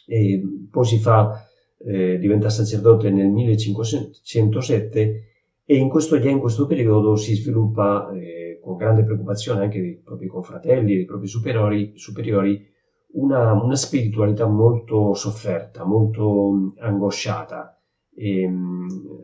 E 0.07 0.41
poi 0.69 0.85
si 0.85 0.99
fa, 0.99 1.45
eh, 1.77 2.17
diventa 2.17 2.49
sacerdote 2.49 3.09
nel 3.09 3.29
1507 3.29 5.25
e 5.63 5.75
in 5.77 5.89
questo, 5.89 6.15
in 6.17 6.39
questo 6.39 6.65
periodo 6.65 7.15
si 7.15 7.35
sviluppa 7.35 8.11
eh, 8.11 8.59
con 8.61 8.75
grande 8.75 9.03
preoccupazione 9.03 9.61
anche 9.61 9.79
dei 9.79 10.01
propri 10.03 10.27
confratelli, 10.27 10.95
dei 10.95 11.05
propri 11.05 11.27
superiori, 11.27 11.93
superiori 11.95 12.67
una, 13.13 13.53
una, 13.53 13.75
spiritualità 13.75 14.45
molto 14.47 15.13
sofferta, 15.13 15.83
molto 15.83 16.73
angosciata. 16.79 17.80
E, 18.13 18.49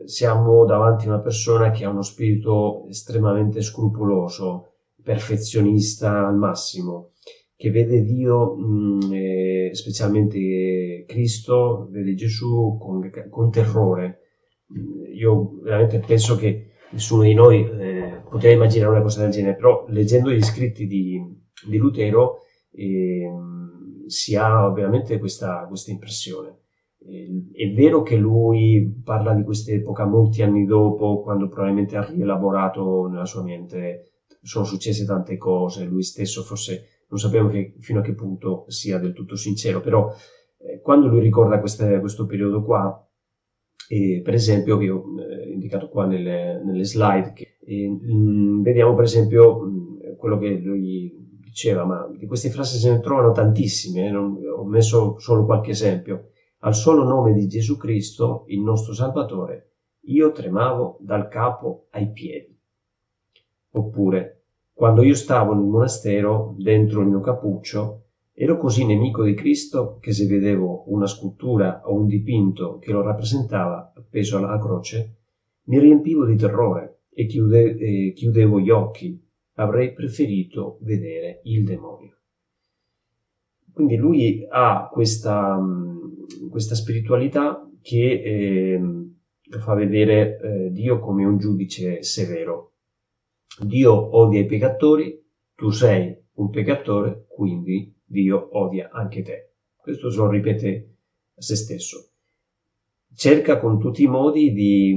siamo 0.04 0.64
davanti 0.64 1.06
a 1.06 1.10
una 1.10 1.20
persona 1.20 1.70
che 1.70 1.84
ha 1.84 1.90
uno 1.90 2.02
spirito 2.02 2.86
estremamente 2.88 3.60
scrupoloso, 3.60 4.72
perfezionista 5.02 6.26
al 6.26 6.36
massimo, 6.36 7.12
che 7.56 7.70
vede 7.70 8.02
Dio, 8.02 8.56
eh, 9.12 9.70
specialmente 9.72 11.04
Cristo, 11.06 11.88
vede 11.90 12.14
Gesù 12.14 12.78
con, 12.80 13.10
con 13.30 13.50
terrore 13.50 14.22
io 15.14 15.60
veramente 15.62 15.98
penso 16.00 16.36
che 16.36 16.72
nessuno 16.90 17.22
di 17.22 17.34
noi 17.34 17.64
eh, 17.64 18.22
poteva 18.28 18.54
immaginare 18.54 18.92
una 18.92 19.02
cosa 19.02 19.22
del 19.22 19.30
genere, 19.30 19.56
però 19.56 19.86
leggendo 19.88 20.30
gli 20.30 20.42
scritti 20.42 20.86
di, 20.86 21.20
di 21.66 21.76
Lutero 21.76 22.42
eh, 22.72 23.28
si 24.06 24.36
ha 24.36 24.70
veramente 24.70 25.18
questa, 25.18 25.66
questa 25.66 25.90
impressione. 25.90 26.56
Eh, 27.08 27.48
è 27.52 27.72
vero 27.72 28.02
che 28.02 28.16
lui 28.16 29.00
parla 29.02 29.34
di 29.34 29.42
questa 29.42 29.72
epoca 29.72 30.06
molti 30.06 30.42
anni 30.42 30.64
dopo, 30.64 31.22
quando 31.22 31.48
probabilmente 31.48 31.96
ha 31.96 32.04
rielaborato 32.04 33.06
nella 33.08 33.24
sua 33.24 33.42
mente, 33.42 34.12
sono 34.42 34.64
successe 34.64 35.04
tante 35.04 35.36
cose, 35.36 35.84
lui 35.84 36.02
stesso 36.02 36.42
forse 36.42 37.04
non 37.08 37.18
sappiamo 37.18 37.48
che, 37.48 37.74
fino 37.78 38.00
a 38.00 38.02
che 38.02 38.14
punto 38.14 38.64
sia 38.68 38.98
del 38.98 39.12
tutto 39.12 39.36
sincero, 39.36 39.80
però 39.80 40.12
eh, 40.58 40.80
quando 40.80 41.08
lui 41.08 41.20
ricorda 41.20 41.60
queste, 41.60 41.98
questo 42.00 42.26
periodo 42.26 42.62
qua, 42.62 43.02
e, 43.90 44.20
per 44.22 44.34
esempio, 44.34 44.76
che 44.76 44.90
ho 44.90 45.02
eh, 45.18 45.50
indicato 45.50 45.88
qua 45.88 46.04
nelle, 46.04 46.62
nelle 46.62 46.84
slide, 46.84 47.32
che, 47.32 47.56
mh, 47.66 48.12
mm, 48.12 48.62
vediamo 48.62 48.94
per 48.94 49.04
esempio 49.04 49.60
mh, 49.60 49.68
mm, 49.68 50.16
quello 50.18 50.38
che 50.38 50.50
lui 50.58 51.10
diceva, 51.42 51.84
ma 51.84 52.06
di 52.14 52.26
queste 52.26 52.50
frasi 52.50 52.78
se 52.78 52.90
ne 52.90 53.00
trovano 53.00 53.32
tantissime, 53.32 54.08
eh, 54.08 54.10
non, 54.10 54.36
ho 54.56 54.64
messo 54.64 55.18
solo 55.18 55.46
qualche 55.46 55.70
esempio. 55.70 56.30
Al 56.60 56.74
solo 56.74 57.04
nome 57.04 57.32
di 57.32 57.46
Gesù 57.46 57.76
Cristo, 57.76 58.44
il 58.48 58.60
nostro 58.60 58.92
Salvatore, 58.92 59.70
io 60.06 60.32
tremavo 60.32 60.98
dal 61.00 61.28
capo 61.28 61.86
ai 61.90 62.10
piedi. 62.10 62.58
Oppure, 63.70 64.42
quando 64.72 65.02
io 65.02 65.14
stavo 65.14 65.54
nel 65.54 65.64
monastero, 65.64 66.54
dentro 66.58 67.00
il 67.00 67.08
mio 67.08 67.20
cappuccio, 67.20 68.02
Ero 68.40 68.56
così 68.56 68.86
nemico 68.86 69.24
di 69.24 69.34
Cristo 69.34 69.98
che 70.00 70.12
se 70.12 70.24
vedevo 70.26 70.84
una 70.92 71.08
scultura 71.08 71.80
o 71.84 71.94
un 71.94 72.06
dipinto 72.06 72.78
che 72.78 72.92
lo 72.92 73.02
rappresentava 73.02 73.92
appeso 73.96 74.36
alla 74.36 74.60
croce, 74.60 75.16
mi 75.64 75.80
riempivo 75.80 76.24
di 76.24 76.36
terrore 76.36 77.00
e, 77.12 77.26
chiude, 77.26 77.76
e 77.76 78.12
chiudevo 78.12 78.60
gli 78.60 78.70
occhi. 78.70 79.20
Avrei 79.54 79.92
preferito 79.92 80.78
vedere 80.82 81.40
il 81.46 81.64
demonio. 81.64 82.16
Quindi 83.72 83.96
lui 83.96 84.46
ha 84.48 84.88
questa, 84.88 85.58
questa 86.50 86.74
spiritualità 86.74 87.68
che 87.80 88.22
eh, 88.22 88.80
fa 89.58 89.74
vedere 89.74 90.38
eh, 90.38 90.70
Dio 90.70 90.98
come 90.98 91.24
un 91.24 91.38
giudice 91.38 92.02
severo. 92.02 92.72
Dio 93.60 94.16
odia 94.16 94.40
i 94.40 94.46
peccatori, 94.46 95.24
tu 95.54 95.70
sei 95.70 96.16
un 96.34 96.50
peccatore, 96.50 97.26
quindi 97.28 97.94
Dio 98.04 98.56
odia 98.58 98.90
anche 98.92 99.22
te. 99.22 99.52
Questo 99.76 100.10
se 100.10 100.18
lo 100.18 100.28
ripete 100.28 100.96
a 101.34 101.40
se 101.40 101.56
stesso. 101.56 102.10
Cerca 103.14 103.58
con 103.58 103.78
tutti 103.78 104.02
i 104.04 104.06
modi 104.06 104.52
di, 104.52 104.96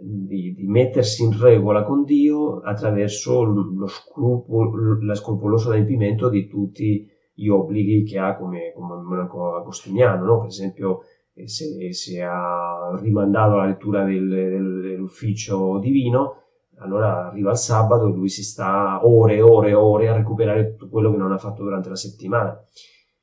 di, 0.00 0.54
di 0.54 0.66
mettersi 0.66 1.22
in 1.22 1.40
regola 1.40 1.82
con 1.84 2.04
Dio 2.04 2.60
attraverso 2.60 3.42
lo 3.42 3.86
scrupolo, 3.86 5.02
la 5.02 5.14
scrupoloso 5.14 5.70
adempimento 5.70 6.28
di 6.28 6.46
tutti 6.46 7.10
gli 7.38 7.48
obblighi 7.48 8.02
che 8.02 8.18
ha 8.18 8.36
come, 8.36 8.72
come 8.74 8.96
monaco 9.00 9.54
agostiniano, 9.54 10.24
no? 10.24 10.38
per 10.40 10.48
esempio 10.48 11.02
eh, 11.34 11.46
se, 11.46 11.92
se, 11.92 12.20
ha 12.20 12.98
rimandato 13.00 13.54
la 13.54 13.66
lettura 13.66 14.02
del, 14.02 14.28
del, 14.28 14.80
dell'ufficio 14.80 15.78
divino, 15.78 16.42
allora 16.78 17.28
arriva 17.28 17.52
il 17.52 17.56
sabato 17.56 18.08
e 18.08 18.12
lui 18.12 18.28
si 18.28 18.42
sta 18.42 19.06
ore 19.06 19.36
e 19.36 19.42
ore 19.42 19.68
e 19.68 19.74
ore 19.74 20.08
a 20.08 20.16
recuperare 20.16 20.70
tutto 20.70 20.88
quello 20.88 21.12
che 21.12 21.16
non 21.16 21.30
ha 21.30 21.38
fatto 21.38 21.62
durante 21.62 21.88
la 21.88 21.96
settimana. 21.96 22.60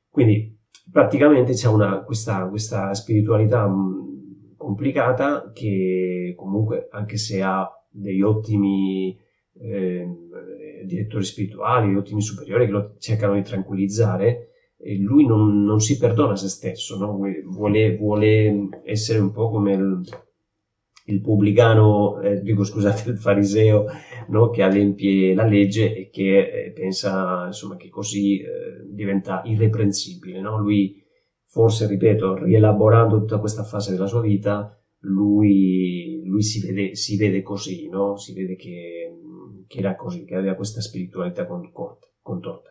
Quindi 0.08 0.58
praticamente 0.90 1.52
c'è 1.52 1.68
una, 1.68 2.02
questa, 2.02 2.48
questa 2.48 2.94
spiritualità 2.94 3.68
mm, 3.68 4.54
complicata 4.56 5.50
che 5.52 6.32
comunque 6.34 6.88
anche 6.90 7.18
se 7.18 7.42
ha 7.42 7.70
degli 7.90 8.22
ottimi 8.22 9.14
eh, 9.58 10.08
direttori 10.84 11.24
spirituali, 11.24 11.94
ottimi 11.94 12.22
superiori 12.22 12.66
che 12.66 12.72
lo 12.72 12.94
cercano 12.98 13.34
di 13.34 13.42
tranquillizzare, 13.42 14.50
lui 14.98 15.26
non, 15.26 15.64
non, 15.64 15.80
si 15.80 15.96
perdona 15.96 16.36
se 16.36 16.48
stesso, 16.48 16.98
no? 16.98 17.18
vuole, 17.46 17.96
vuole, 17.96 18.68
essere 18.84 19.18
un 19.18 19.32
po' 19.32 19.50
come 19.50 19.72
il, 19.72 20.00
il 21.06 21.20
pubblicano, 21.20 22.20
eh, 22.20 22.40
dico 22.42 22.64
scusate, 22.64 23.10
il 23.10 23.18
fariseo, 23.18 23.86
no? 24.28 24.50
che 24.50 24.62
adempie 24.62 25.34
la 25.34 25.46
legge 25.46 25.94
e 25.94 26.10
che 26.10 26.66
eh, 26.66 26.72
pensa 26.72 27.46
insomma, 27.46 27.76
che 27.76 27.88
così 27.88 28.40
eh, 28.40 28.46
diventa 28.88 29.42
irreprensibile. 29.44 30.40
No? 30.40 30.58
Lui, 30.58 31.02
forse, 31.46 31.86
ripeto, 31.86 32.44
rielaborando 32.44 33.18
tutta 33.18 33.38
questa 33.38 33.64
fase 33.64 33.92
della 33.92 34.06
sua 34.06 34.20
vita, 34.20 34.78
lui, 35.00 36.22
lui 36.24 36.42
si, 36.42 36.60
vede, 36.60 36.94
si, 36.96 37.16
vede, 37.16 37.42
così, 37.42 37.88
si 38.16 38.32
vede 38.34 38.56
che, 38.56 39.05
che, 39.66 39.78
era 39.78 39.94
così, 39.96 40.24
che 40.24 40.34
aveva 40.34 40.54
questa 40.54 40.80
spiritualità 40.80 41.46
contorta. 41.46 42.70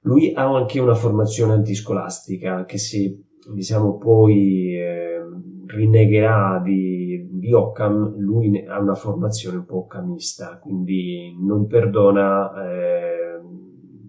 Lui 0.00 0.32
ha 0.34 0.44
anche 0.44 0.80
una 0.80 0.94
formazione 0.94 1.54
antiscolastica 1.54 2.64
che 2.64 2.78
se 2.78 3.22
diciamo 3.52 3.96
poi 3.96 4.76
eh, 4.76 5.20
rinnegherà 5.66 6.60
di, 6.62 7.28
di 7.30 7.52
Occam, 7.52 8.16
lui 8.18 8.64
ha 8.66 8.78
una 8.78 8.94
formazione 8.94 9.58
un 9.58 9.64
po' 9.64 9.78
occamista, 9.78 10.58
quindi 10.58 11.34
non 11.40 11.66
perdona 11.66 12.52
eh, 12.68 13.40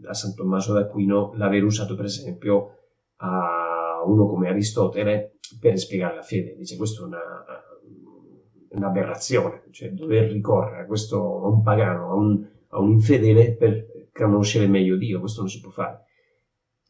a 0.07 0.13
San 0.13 0.35
Tommaso 0.35 0.73
d'Aquino 0.73 1.33
l'aver 1.35 1.63
usato 1.63 1.95
per 1.95 2.05
esempio 2.05 2.69
a 3.17 4.03
uno 4.05 4.27
come 4.27 4.49
Aristotele 4.49 5.37
per 5.59 5.77
spiegare 5.79 6.15
la 6.15 6.21
fede. 6.21 6.55
Dice 6.57 6.77
questo 6.77 7.03
è 7.03 7.07
una, 7.07 7.19
un'aberrazione, 8.75 9.63
cioè 9.71 9.91
dover 9.91 10.31
ricorrere 10.31 10.83
a, 10.83 10.85
questo, 10.85 11.43
a 11.43 11.47
un 11.47 11.61
pagano, 11.61 12.11
a 12.11 12.15
un, 12.15 12.47
a 12.69 12.79
un 12.79 12.91
infedele 12.91 13.55
per 13.55 14.09
conoscere 14.11 14.67
meglio 14.67 14.97
Dio, 14.97 15.19
questo 15.19 15.41
non 15.41 15.49
si 15.49 15.59
può 15.59 15.71
fare. 15.71 16.03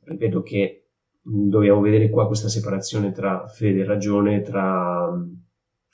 Ripeto 0.04 0.42
che 0.42 0.88
dobbiamo 1.22 1.82
vedere 1.82 2.10
qua 2.10 2.28
questa 2.28 2.50
separazione 2.50 3.12
tra 3.12 3.48
fede 3.48 3.82
e 3.82 3.86
ragione, 3.86 4.42
tra, 4.42 5.12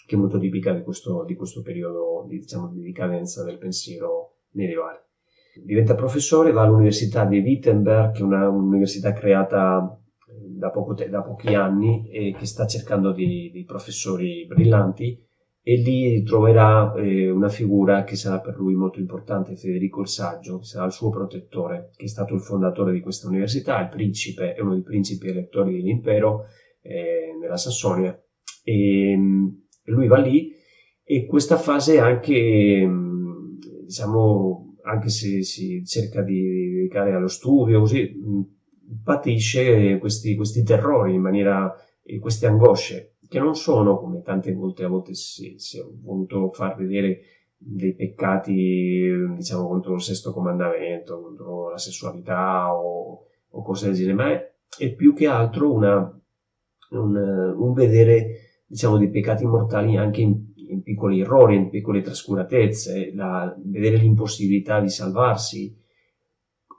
che 0.06 0.16
è 0.16 0.20
molto 0.20 0.40
tipica 0.40 0.74
di 0.74 0.84
questo, 0.84 1.24
di 1.26 1.36
questo 1.36 1.62
periodo 1.62 2.26
di, 2.28 2.40
diciamo, 2.40 2.68
di 2.70 2.82
decadenza 2.82 3.44
del 3.44 3.58
pensiero 3.58 4.36
medievale. 4.52 5.08
Diventa 5.64 5.96
professore, 5.96 6.52
va 6.52 6.64
all'Università 6.64 7.26
di 7.26 7.40
Wittenberg, 7.40 8.14
che 8.14 8.20
è 8.20 8.24
una, 8.24 8.50
un'università 8.50 9.12
creata 9.14 9.98
da, 10.26 10.70
poco 10.70 10.94
da, 10.94 11.22
pochi 11.22 11.54
anni 11.56 12.10
e 12.10 12.34
che 12.38 12.46
sta 12.46 12.66
cercando 12.66 13.12
dei 13.12 13.64
professori 13.66 14.46
brillanti 14.48 15.30
e 15.64 15.76
lì 15.76 16.24
troverà 16.24 16.92
eh, 16.96 17.30
una 17.30 17.50
figura 17.50 18.04
che 18.04 18.16
sarà 18.16 18.40
per 18.40 18.56
lui 18.58 18.74
molto 18.74 19.00
importante, 19.00 19.56
Federico 19.56 20.02
il 20.02 20.08
Saggio, 20.08 20.58
che 20.60 20.66
sarà 20.66 20.86
il 20.86 20.92
suo 20.92 21.10
protettore, 21.10 21.92
che 21.96 22.06
è 22.06 22.08
stato 22.08 22.34
il 22.34 22.42
fondatore 22.42 22.92
di 22.92 23.00
questa 23.00 23.28
università, 23.28 23.80
il 23.80 23.90
principe, 23.90 24.54
è 24.54 24.62
uno 24.62 24.74
dei 24.74 24.82
principi 24.82 25.28
elettori 25.28 25.74
dell'impero 25.74 26.46
eh, 26.82 27.38
nella 27.40 27.58
Sassonia. 27.58 28.20
E, 28.64 29.18
lui 29.86 30.08
va 30.08 30.18
lì 30.18 30.52
e 31.04 31.26
questa 31.26 31.58
fase 31.58 32.00
anche, 32.00 32.90
diciamo, 33.84 34.78
anche 34.84 35.10
se 35.10 35.44
si 35.44 35.84
cerca 35.86 36.22
di 36.22 36.72
dedicare 36.74 37.14
allo 37.14 37.28
studio, 37.28 37.80
così, 37.80 38.12
patisce 39.04 39.98
questi, 40.00 40.36
questi 40.36 40.64
terrori 40.64 41.14
in 41.14 41.22
maniera, 41.22 41.72
queste 42.20 42.48
angosce 42.48 43.12
che 43.32 43.40
non 43.40 43.56
sono 43.56 43.98
come 43.98 44.22
tante 44.24 44.52
volte 44.52 44.84
a 44.84 44.90
volte 44.90 45.14
si, 45.14 45.56
si 45.58 45.80
è 45.80 45.84
voluto 45.90 46.52
far 46.52 46.76
vedere 46.76 47.22
dei 47.56 47.96
peccati, 47.96 49.10
diciamo, 49.38 49.70
contro 49.70 49.94
il 49.94 50.02
sesto 50.02 50.34
comandamento, 50.34 51.22
contro 51.22 51.70
la 51.70 51.78
sessualità 51.78 52.76
o, 52.76 53.28
o 53.48 53.64
cose 53.64 53.86
del 53.86 53.96
genere, 53.96 54.14
ma 54.16 54.32
è, 54.32 54.54
è 54.78 54.94
più 54.94 55.14
che 55.14 55.28
altro 55.28 55.72
una, 55.72 56.22
un, 56.90 57.16
un, 57.56 57.72
vedere, 57.72 58.64
diciamo, 58.68 58.98
dei 58.98 59.10
peccati 59.10 59.46
mortali 59.46 59.96
anche 59.96 60.20
in, 60.20 60.52
in 60.68 60.82
piccoli 60.82 61.22
errori, 61.22 61.56
in 61.56 61.70
piccole 61.70 62.02
trascuratezze, 62.02 63.14
la, 63.14 63.56
vedere 63.64 63.96
l'impossibilità 63.96 64.82
di 64.82 64.90
salvarsi, 64.90 65.74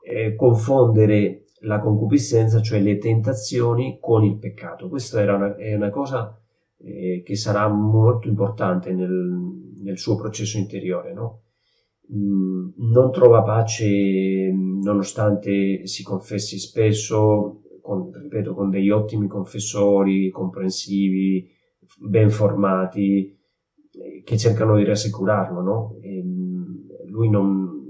eh, 0.05 0.35
confondere 0.35 1.41
la 1.62 1.81
concupiscenza, 1.81 2.61
cioè 2.61 2.81
le 2.81 2.98
tentazioni, 2.98 3.98
con 4.01 4.25
il 4.25 4.38
peccato. 4.38 4.88
Questa 4.88 5.20
una, 5.35 5.57
è 5.57 5.75
una 5.75 5.90
cosa 5.90 6.37
eh, 6.79 7.22
che 7.25 7.37
sarà 7.37 7.68
molto 7.68 8.29
importante 8.29 8.92
nel, 8.92 9.11
nel 9.83 9.98
suo 9.98 10.16
processo 10.16 10.59
interiore. 10.59 11.12
No? 11.12 11.42
Mm, 12.14 12.70
non 12.92 13.12
trova 13.12 13.42
pace 13.42 14.51
nonostante 14.53 15.87
si 15.87 16.03
confessi 16.03 16.59
spesso, 16.59 17.62
con, 17.81 18.11
ripeto, 18.12 18.55
con 18.55 18.70
degli 18.70 18.90
ottimi 18.90 19.29
confessori, 19.29 20.31
comprensivi, 20.31 21.48
ben 21.98 22.31
formati, 22.31 23.38
eh, 23.92 24.22
che 24.25 24.37
cercano 24.37 24.77
di 24.77 24.85
rassicurarlo. 24.85 25.61
No? 25.61 25.96
E, 26.01 26.22
mm, 26.22 26.62
lui 27.07 27.29
non, 27.31 27.81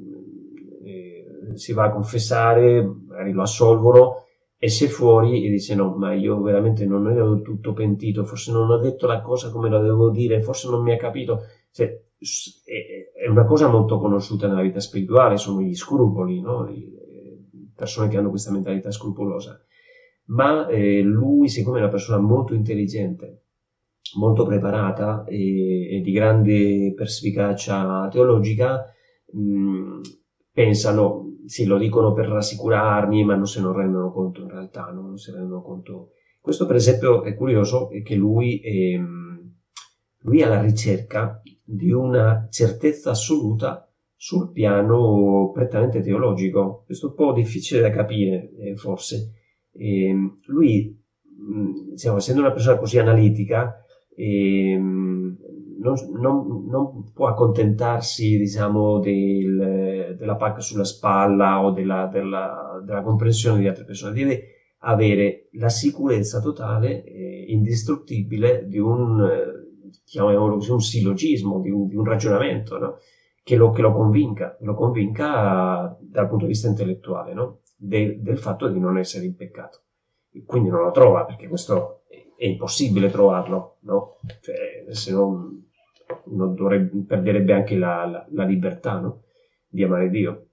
eh, 0.84 1.56
si 1.56 1.72
va 1.72 1.84
a 1.84 1.90
confessare, 1.90 2.84
magari 3.22 3.32
lo 3.32 3.42
assolvono 3.42 4.24
esce 4.58 4.88
fuori 4.88 5.44
e 5.44 5.50
dice 5.50 5.74
no, 5.74 5.96
ma 5.96 6.14
io 6.14 6.40
veramente 6.40 6.86
non 6.86 7.10
ero 7.10 7.40
tutto 7.40 7.72
pentito, 7.72 8.24
forse 8.24 8.52
non 8.52 8.70
ho 8.70 8.78
detto 8.78 9.08
la 9.08 9.20
cosa 9.20 9.50
come 9.50 9.68
la 9.68 9.80
devo 9.80 10.10
dire, 10.10 10.40
forse 10.40 10.68
non 10.70 10.82
mi 10.82 10.92
ha 10.92 10.96
capito. 10.96 11.40
Cioè, 11.72 12.00
è 13.12 13.26
una 13.28 13.44
cosa 13.44 13.66
molto 13.66 13.98
conosciuta 13.98 14.46
nella 14.46 14.62
vita 14.62 14.78
spirituale, 14.78 15.36
sono 15.36 15.60
gli 15.62 15.74
scrupoli, 15.74 16.40
no? 16.40 16.70
persone 17.74 18.06
che 18.06 18.16
hanno 18.16 18.30
questa 18.30 18.52
mentalità 18.52 18.92
scrupolosa. 18.92 19.60
Ma 20.26 20.68
eh, 20.68 21.00
lui, 21.00 21.48
siccome 21.48 21.78
è 21.78 21.82
una 21.82 21.90
persona 21.90 22.18
molto 22.18 22.54
intelligente, 22.54 23.46
molto 24.16 24.44
preparata 24.46 25.24
e, 25.24 25.96
e 25.96 26.00
di 26.00 26.12
grande 26.12 26.92
perspicacia 26.94 28.06
teologica, 28.08 28.84
mh, 29.32 30.00
pensano, 30.52 31.21
sì, 31.46 31.64
lo 31.64 31.78
dicono 31.78 32.12
per 32.12 32.26
rassicurarmi, 32.28 33.24
ma 33.24 33.34
non 33.34 33.46
se 33.46 33.60
ne 33.60 33.72
rendono 33.72 34.12
conto 34.12 34.42
in 34.42 34.48
realtà, 34.48 34.90
no? 34.90 35.02
non 35.02 35.18
si 35.18 35.30
rendono 35.30 35.62
conto. 35.62 36.10
Questo 36.40 36.66
per 36.66 36.76
esempio 36.76 37.22
è 37.22 37.34
curioso 37.34 37.90
è 37.90 38.02
che 38.02 38.14
lui 38.14 38.60
è, 38.60 38.94
ehm, 38.94 39.52
lui 40.22 40.40
è 40.40 40.44
alla 40.44 40.60
ricerca 40.60 41.40
di 41.64 41.90
una 41.90 42.48
certezza 42.50 43.10
assoluta 43.10 43.88
sul 44.14 44.52
piano 44.52 45.50
prettamente 45.52 46.00
teologico. 46.00 46.82
Questo 46.84 47.06
è 47.06 47.08
un 47.10 47.14
po' 47.16 47.32
difficile 47.32 47.80
da 47.80 47.90
capire, 47.90 48.50
eh, 48.58 48.76
forse. 48.76 49.32
E 49.72 50.04
ehm, 50.06 50.38
lui, 50.46 51.00
diciamo, 51.90 52.18
essendo 52.18 52.40
una 52.40 52.52
persona 52.52 52.78
così 52.78 52.98
analitica, 52.98 53.82
eh, 54.14 54.78
non, 55.82 55.94
non, 56.18 56.66
non, 56.66 57.12
può 57.12 57.26
accontentarsi 57.26 58.38
diciamo, 58.38 59.00
del, 59.00 60.14
della 60.16 60.36
pacca 60.36 60.60
sulla 60.60 60.84
spalla 60.84 61.62
o 61.62 61.72
della, 61.72 62.06
della, 62.06 62.80
della, 62.84 63.02
comprensione 63.02 63.60
di 63.60 63.68
altre 63.68 63.84
persone, 63.84 64.14
deve 64.14 64.42
avere 64.78 65.48
la 65.52 65.68
sicurezza 65.68 66.40
totale 66.40 67.04
e 67.04 67.46
indistruttibile 67.48 68.66
di 68.66 68.78
un, 68.78 69.28
chiamiamolo 70.04 70.54
così, 70.54 70.70
un 70.70 70.80
sillogismo, 70.80 71.60
di 71.60 71.70
un, 71.70 71.86
di 71.88 71.96
un 71.96 72.04
ragionamento 72.04 72.78
no? 72.78 72.96
che, 73.42 73.56
lo, 73.56 73.70
che, 73.70 73.82
lo, 73.82 73.92
convinca, 73.92 74.56
lo 74.60 74.74
convinca 74.74 75.96
dal 76.00 76.28
punto 76.28 76.44
di 76.44 76.52
vista 76.52 76.68
intellettuale 76.68 77.34
no? 77.34 77.60
del, 77.76 78.20
del 78.20 78.38
fatto 78.38 78.68
di 78.68 78.78
non 78.78 78.98
essere 78.98 79.24
in 79.24 79.34
peccato. 79.34 79.80
Quindi 80.46 80.70
non 80.70 80.82
lo 80.82 80.90
trova 80.92 81.24
perché 81.24 81.46
questo 81.46 82.02
è 82.42 82.46
impossibile 82.46 83.10
trovarlo, 83.10 83.76
no? 83.82 84.16
Cioè, 84.40 84.86
se 84.92 85.12
non 85.12 85.70
uno 86.24 86.48
dovrebbe, 86.48 87.04
perderebbe 87.06 87.52
anche 87.52 87.76
la, 87.76 88.06
la, 88.06 88.26
la 88.30 88.44
libertà 88.44 88.98
no? 88.98 89.22
di 89.68 89.82
amare 89.82 90.10
Dio. 90.10 90.46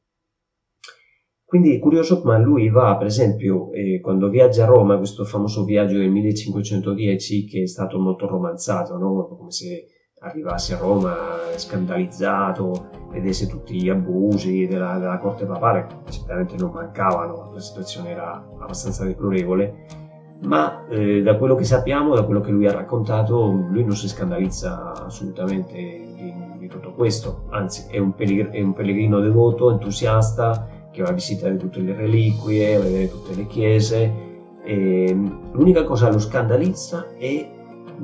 Quindi 1.43 1.75
è 1.75 1.79
curioso, 1.79 2.21
ma 2.25 2.37
lui 2.37 2.69
va, 2.69 2.95
per 2.95 3.07
esempio, 3.07 3.71
eh, 3.71 3.99
quando 4.01 4.29
viaggia 4.29 4.65
a 4.65 4.67
Roma, 4.67 4.97
questo 4.97 5.25
famoso 5.25 5.63
viaggio 5.63 5.97
del 5.97 6.11
1510, 6.11 7.45
che 7.45 7.63
è 7.63 7.65
stato 7.65 7.97
molto 7.97 8.27
romanzato, 8.27 8.97
no? 8.97 9.25
come 9.35 9.49
se 9.49 9.87
arrivasse 10.19 10.75
a 10.75 10.77
Roma 10.77 11.15
scandalizzato, 11.55 12.89
vedesse 13.11 13.47
tutti 13.47 13.81
gli 13.81 13.89
abusi 13.89 14.67
della, 14.67 14.99
della 14.99 15.17
corte 15.17 15.45
papale, 15.45 15.87
che 16.05 16.11
certamente 16.11 16.55
non 16.55 16.71
mancavano, 16.71 17.51
la 17.51 17.59
situazione 17.59 18.11
era 18.11 18.33
abbastanza 18.59 19.05
deplorevole, 19.05 20.08
ma 20.41 20.87
eh, 20.87 21.21
da 21.21 21.35
quello 21.35 21.55
che 21.55 21.65
sappiamo, 21.65 22.15
da 22.15 22.23
quello 22.23 22.39
che 22.39 22.51
lui 22.51 22.65
ha 22.67 22.71
raccontato, 22.71 23.51
lui 23.69 23.83
non 23.83 23.95
si 23.95 24.07
scandalizza 24.07 25.05
assolutamente 25.05 25.75
di, 26.15 26.33
di 26.57 26.67
tutto 26.67 26.93
questo, 26.93 27.43
anzi 27.49 27.87
è 27.89 27.97
un, 27.97 28.13
pellegr- 28.13 28.51
è 28.51 28.61
un, 28.61 28.73
pellegrino 28.73 29.19
devoto, 29.19 29.71
entusiasta, 29.71 30.67
che 30.91 31.01
va 31.01 31.09
a 31.09 31.13
visitare 31.13 31.57
tutte 31.57 31.81
le 31.81 31.93
reliquie, 31.93 32.75
a 32.75 32.79
vedere 32.79 33.09
tutte 33.09 33.35
le 33.35 33.47
chiese. 33.47 34.27
E 34.63 35.15
l'unica 35.51 35.83
cosa 35.83 36.07
che 36.07 36.13
lo 36.13 36.19
scandalizza 36.19 37.07
è 37.17 37.49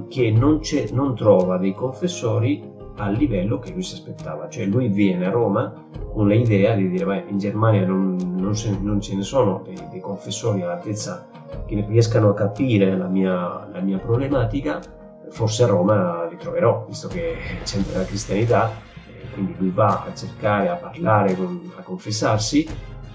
che 0.09 0.31
non, 0.31 0.59
non 0.91 1.15
trova 1.15 1.57
dei 1.57 1.73
confessori 1.73 2.73
al 2.97 3.13
livello 3.13 3.59
che 3.59 3.71
lui 3.71 3.83
si 3.83 3.93
aspettava, 3.93 4.47
cioè 4.47 4.65
lui 4.65 4.87
viene 4.87 5.25
a 5.25 5.31
Roma 5.31 5.73
con 6.13 6.27
l'idea 6.27 6.75
di 6.75 6.89
dire 6.89 7.05
beh 7.05 7.25
in 7.29 7.37
Germania 7.37 7.85
non, 7.85 8.15
non, 8.37 8.55
se, 8.55 8.77
non 8.79 9.01
ce 9.01 9.15
ne 9.15 9.23
sono 9.23 9.61
dei, 9.65 9.77
dei 9.91 9.99
confessori 9.99 10.61
all'altezza 10.61 11.27
che 11.65 11.85
riescano 11.87 12.29
a 12.29 12.33
capire 12.33 12.95
la 12.95 13.07
mia, 13.07 13.67
la 13.71 13.81
mia 13.81 13.97
problematica, 13.97 14.81
forse 15.29 15.63
a 15.63 15.67
Roma 15.67 16.25
li 16.25 16.37
troverò, 16.37 16.85
visto 16.87 17.07
che 17.07 17.35
c'è 17.63 17.79
la 17.93 18.05
cristianità, 18.05 18.71
quindi 19.33 19.55
lui 19.57 19.69
va 19.69 20.05
a 20.05 20.13
cercare, 20.13 20.69
a 20.69 20.75
parlare, 20.75 21.35
a 21.75 21.81
confessarsi 21.81 22.67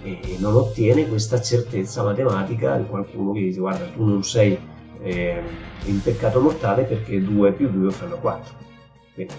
e 0.02 0.36
non 0.38 0.54
ottiene 0.54 1.08
questa 1.08 1.40
certezza 1.40 2.02
matematica 2.02 2.76
di 2.76 2.86
qualcuno 2.86 3.32
che 3.32 3.40
dice 3.40 3.60
guarda 3.60 3.84
tu 3.86 4.04
non 4.04 4.22
sei 4.24 4.58
eh, 5.02 5.42
in 5.84 6.02
peccato 6.02 6.40
mortale 6.40 6.84
perché 6.84 7.22
2 7.22 7.52
più 7.52 7.70
2 7.70 7.90
fanno 7.90 8.16
4. 8.16 8.68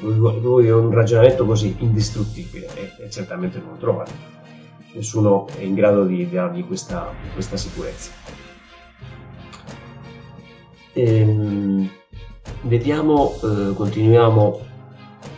Lui, 0.01 0.67
è 0.67 0.73
un 0.73 0.91
ragionamento 0.91 1.45
così 1.45 1.75
indistruttibile 1.79 2.67
e, 2.75 3.03
e, 3.03 3.09
certamente 3.09 3.59
non 3.59 3.71
lo 3.71 3.77
trova. 3.77 4.05
Nessuno 4.93 5.47
è 5.47 5.61
in 5.61 5.73
grado 5.73 6.03
di 6.03 6.29
dargli 6.29 6.65
questa, 6.65 7.11
questa 7.33 7.57
sicurezza. 7.57 8.11
Ehm, 10.93 11.89
vediamo, 12.63 13.33
eh, 13.43 13.73
continuiamo 13.73 14.59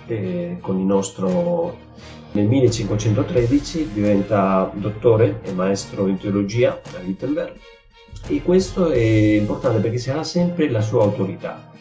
eh, 0.08 0.58
con 0.62 0.80
il 0.80 0.86
nostro... 0.86 1.92
Nel 2.32 2.48
1513 2.48 3.92
diventa 3.94 4.72
dottore 4.74 5.42
e 5.44 5.54
maestro 5.54 6.08
in 6.08 6.18
teologia 6.18 6.82
a 6.84 7.00
Wittenberg 7.06 7.54
e 8.28 8.42
questo 8.42 8.90
è 8.90 9.36
importante 9.38 9.80
perché 9.80 10.00
sarà 10.00 10.24
sempre 10.24 10.68
la 10.72 10.82
sua 10.82 11.04
autorità. 11.04 11.73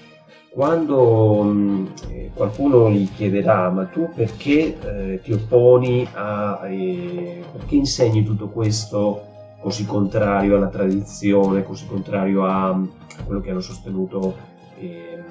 Quando 0.52 1.42
mh, 1.42 1.50
mm, 1.50 1.86
eh, 2.10 2.30
qualcuno 2.34 2.90
gli 2.90 3.08
chiederà 3.10 3.70
ma 3.70 3.86
tu 3.86 4.10
perché 4.14 4.78
eh, 4.78 5.20
ti 5.22 5.32
opponi 5.32 6.06
a... 6.12 6.68
Eh, 6.68 7.42
perché 7.52 7.74
insegni 7.76 8.22
tutto 8.22 8.48
questo 8.48 9.30
così 9.60 9.86
contrario 9.86 10.56
alla 10.56 10.68
tradizione, 10.68 11.62
così 11.62 11.86
contrario 11.86 12.44
a, 12.44 12.78
quello 13.24 13.40
che 13.40 13.50
hanno 13.50 13.60
sostenuto 13.60 14.36
eh, 14.78 15.22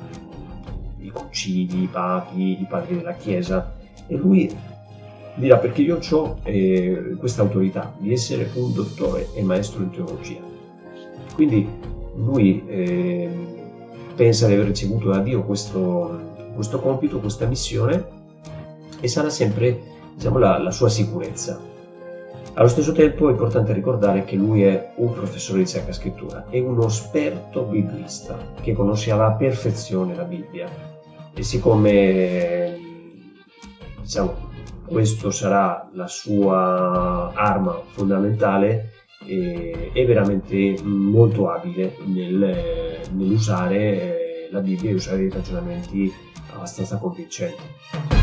i 0.99 1.09
concili, 1.09 1.83
i 1.83 1.87
papi, 1.91 2.61
i 2.61 2.65
padri 2.67 2.95
della 2.95 3.13
Chiesa. 3.13 3.73
E 4.07 4.15
lui 4.15 4.49
dirà 5.35 5.57
perché 5.57 5.83
io 5.83 5.99
ho 6.09 6.37
eh, 6.43 7.15
questa 7.19 7.43
autorità 7.43 7.93
di 7.97 8.11
essere 8.11 8.49
un 8.55 8.73
dottore 8.73 9.27
e 9.35 9.43
maestro 9.43 9.83
in 9.83 9.91
teologia. 9.91 10.39
Quindi 11.35 11.67
lui 12.15 12.63
eh, 12.67 13.60
pensa 14.15 14.47
di 14.47 14.53
aver 14.53 14.67
ricevuto 14.67 15.09
da 15.09 15.19
Dio 15.19 15.43
questo, 15.43 16.19
questo 16.53 16.79
compito, 16.79 17.19
questa 17.19 17.45
missione 17.45 18.19
e 18.99 19.07
sarà 19.07 19.29
sempre 19.29 19.79
diciamo, 20.15 20.37
la, 20.37 20.57
la 20.57 20.71
sua 20.71 20.89
sicurezza. 20.89 21.59
Allo 22.53 22.67
stesso 22.67 22.91
tempo 22.91 23.29
è 23.29 23.31
importante 23.31 23.71
ricordare 23.71 24.25
che 24.25 24.35
lui 24.35 24.63
è 24.63 24.91
un 24.95 25.13
professore 25.13 25.59
di 25.59 25.65
Sacra 25.65 25.93
Scrittura, 25.93 26.47
è 26.49 26.59
uno 26.59 26.85
esperto 26.85 27.63
biblista 27.63 28.37
che 28.61 28.73
conosce 28.73 29.11
alla 29.11 29.31
perfezione 29.31 30.15
la 30.15 30.23
Bibbia. 30.23 30.67
E 31.33 31.43
siccome 31.43 32.77
diciamo, 34.01 34.49
questo 34.85 35.31
sarà 35.31 35.89
la 35.93 36.07
sua 36.07 37.31
arma 37.33 37.81
fondamentale, 37.91 38.91
eh, 39.31 39.91
è 39.93 40.05
veramente 40.05 40.75
molto 40.83 41.49
abile 41.49 41.95
nel, 42.05 42.99
nell'usare 43.13 43.77
eh, 43.77 44.49
la 44.51 44.59
Bibbia 44.59 44.89
e 44.89 44.93
usare 44.95 45.17
dei 45.17 45.29
ragionamenti 45.29 46.11
abbastanza 46.51 46.97
convincenti. 46.97 48.20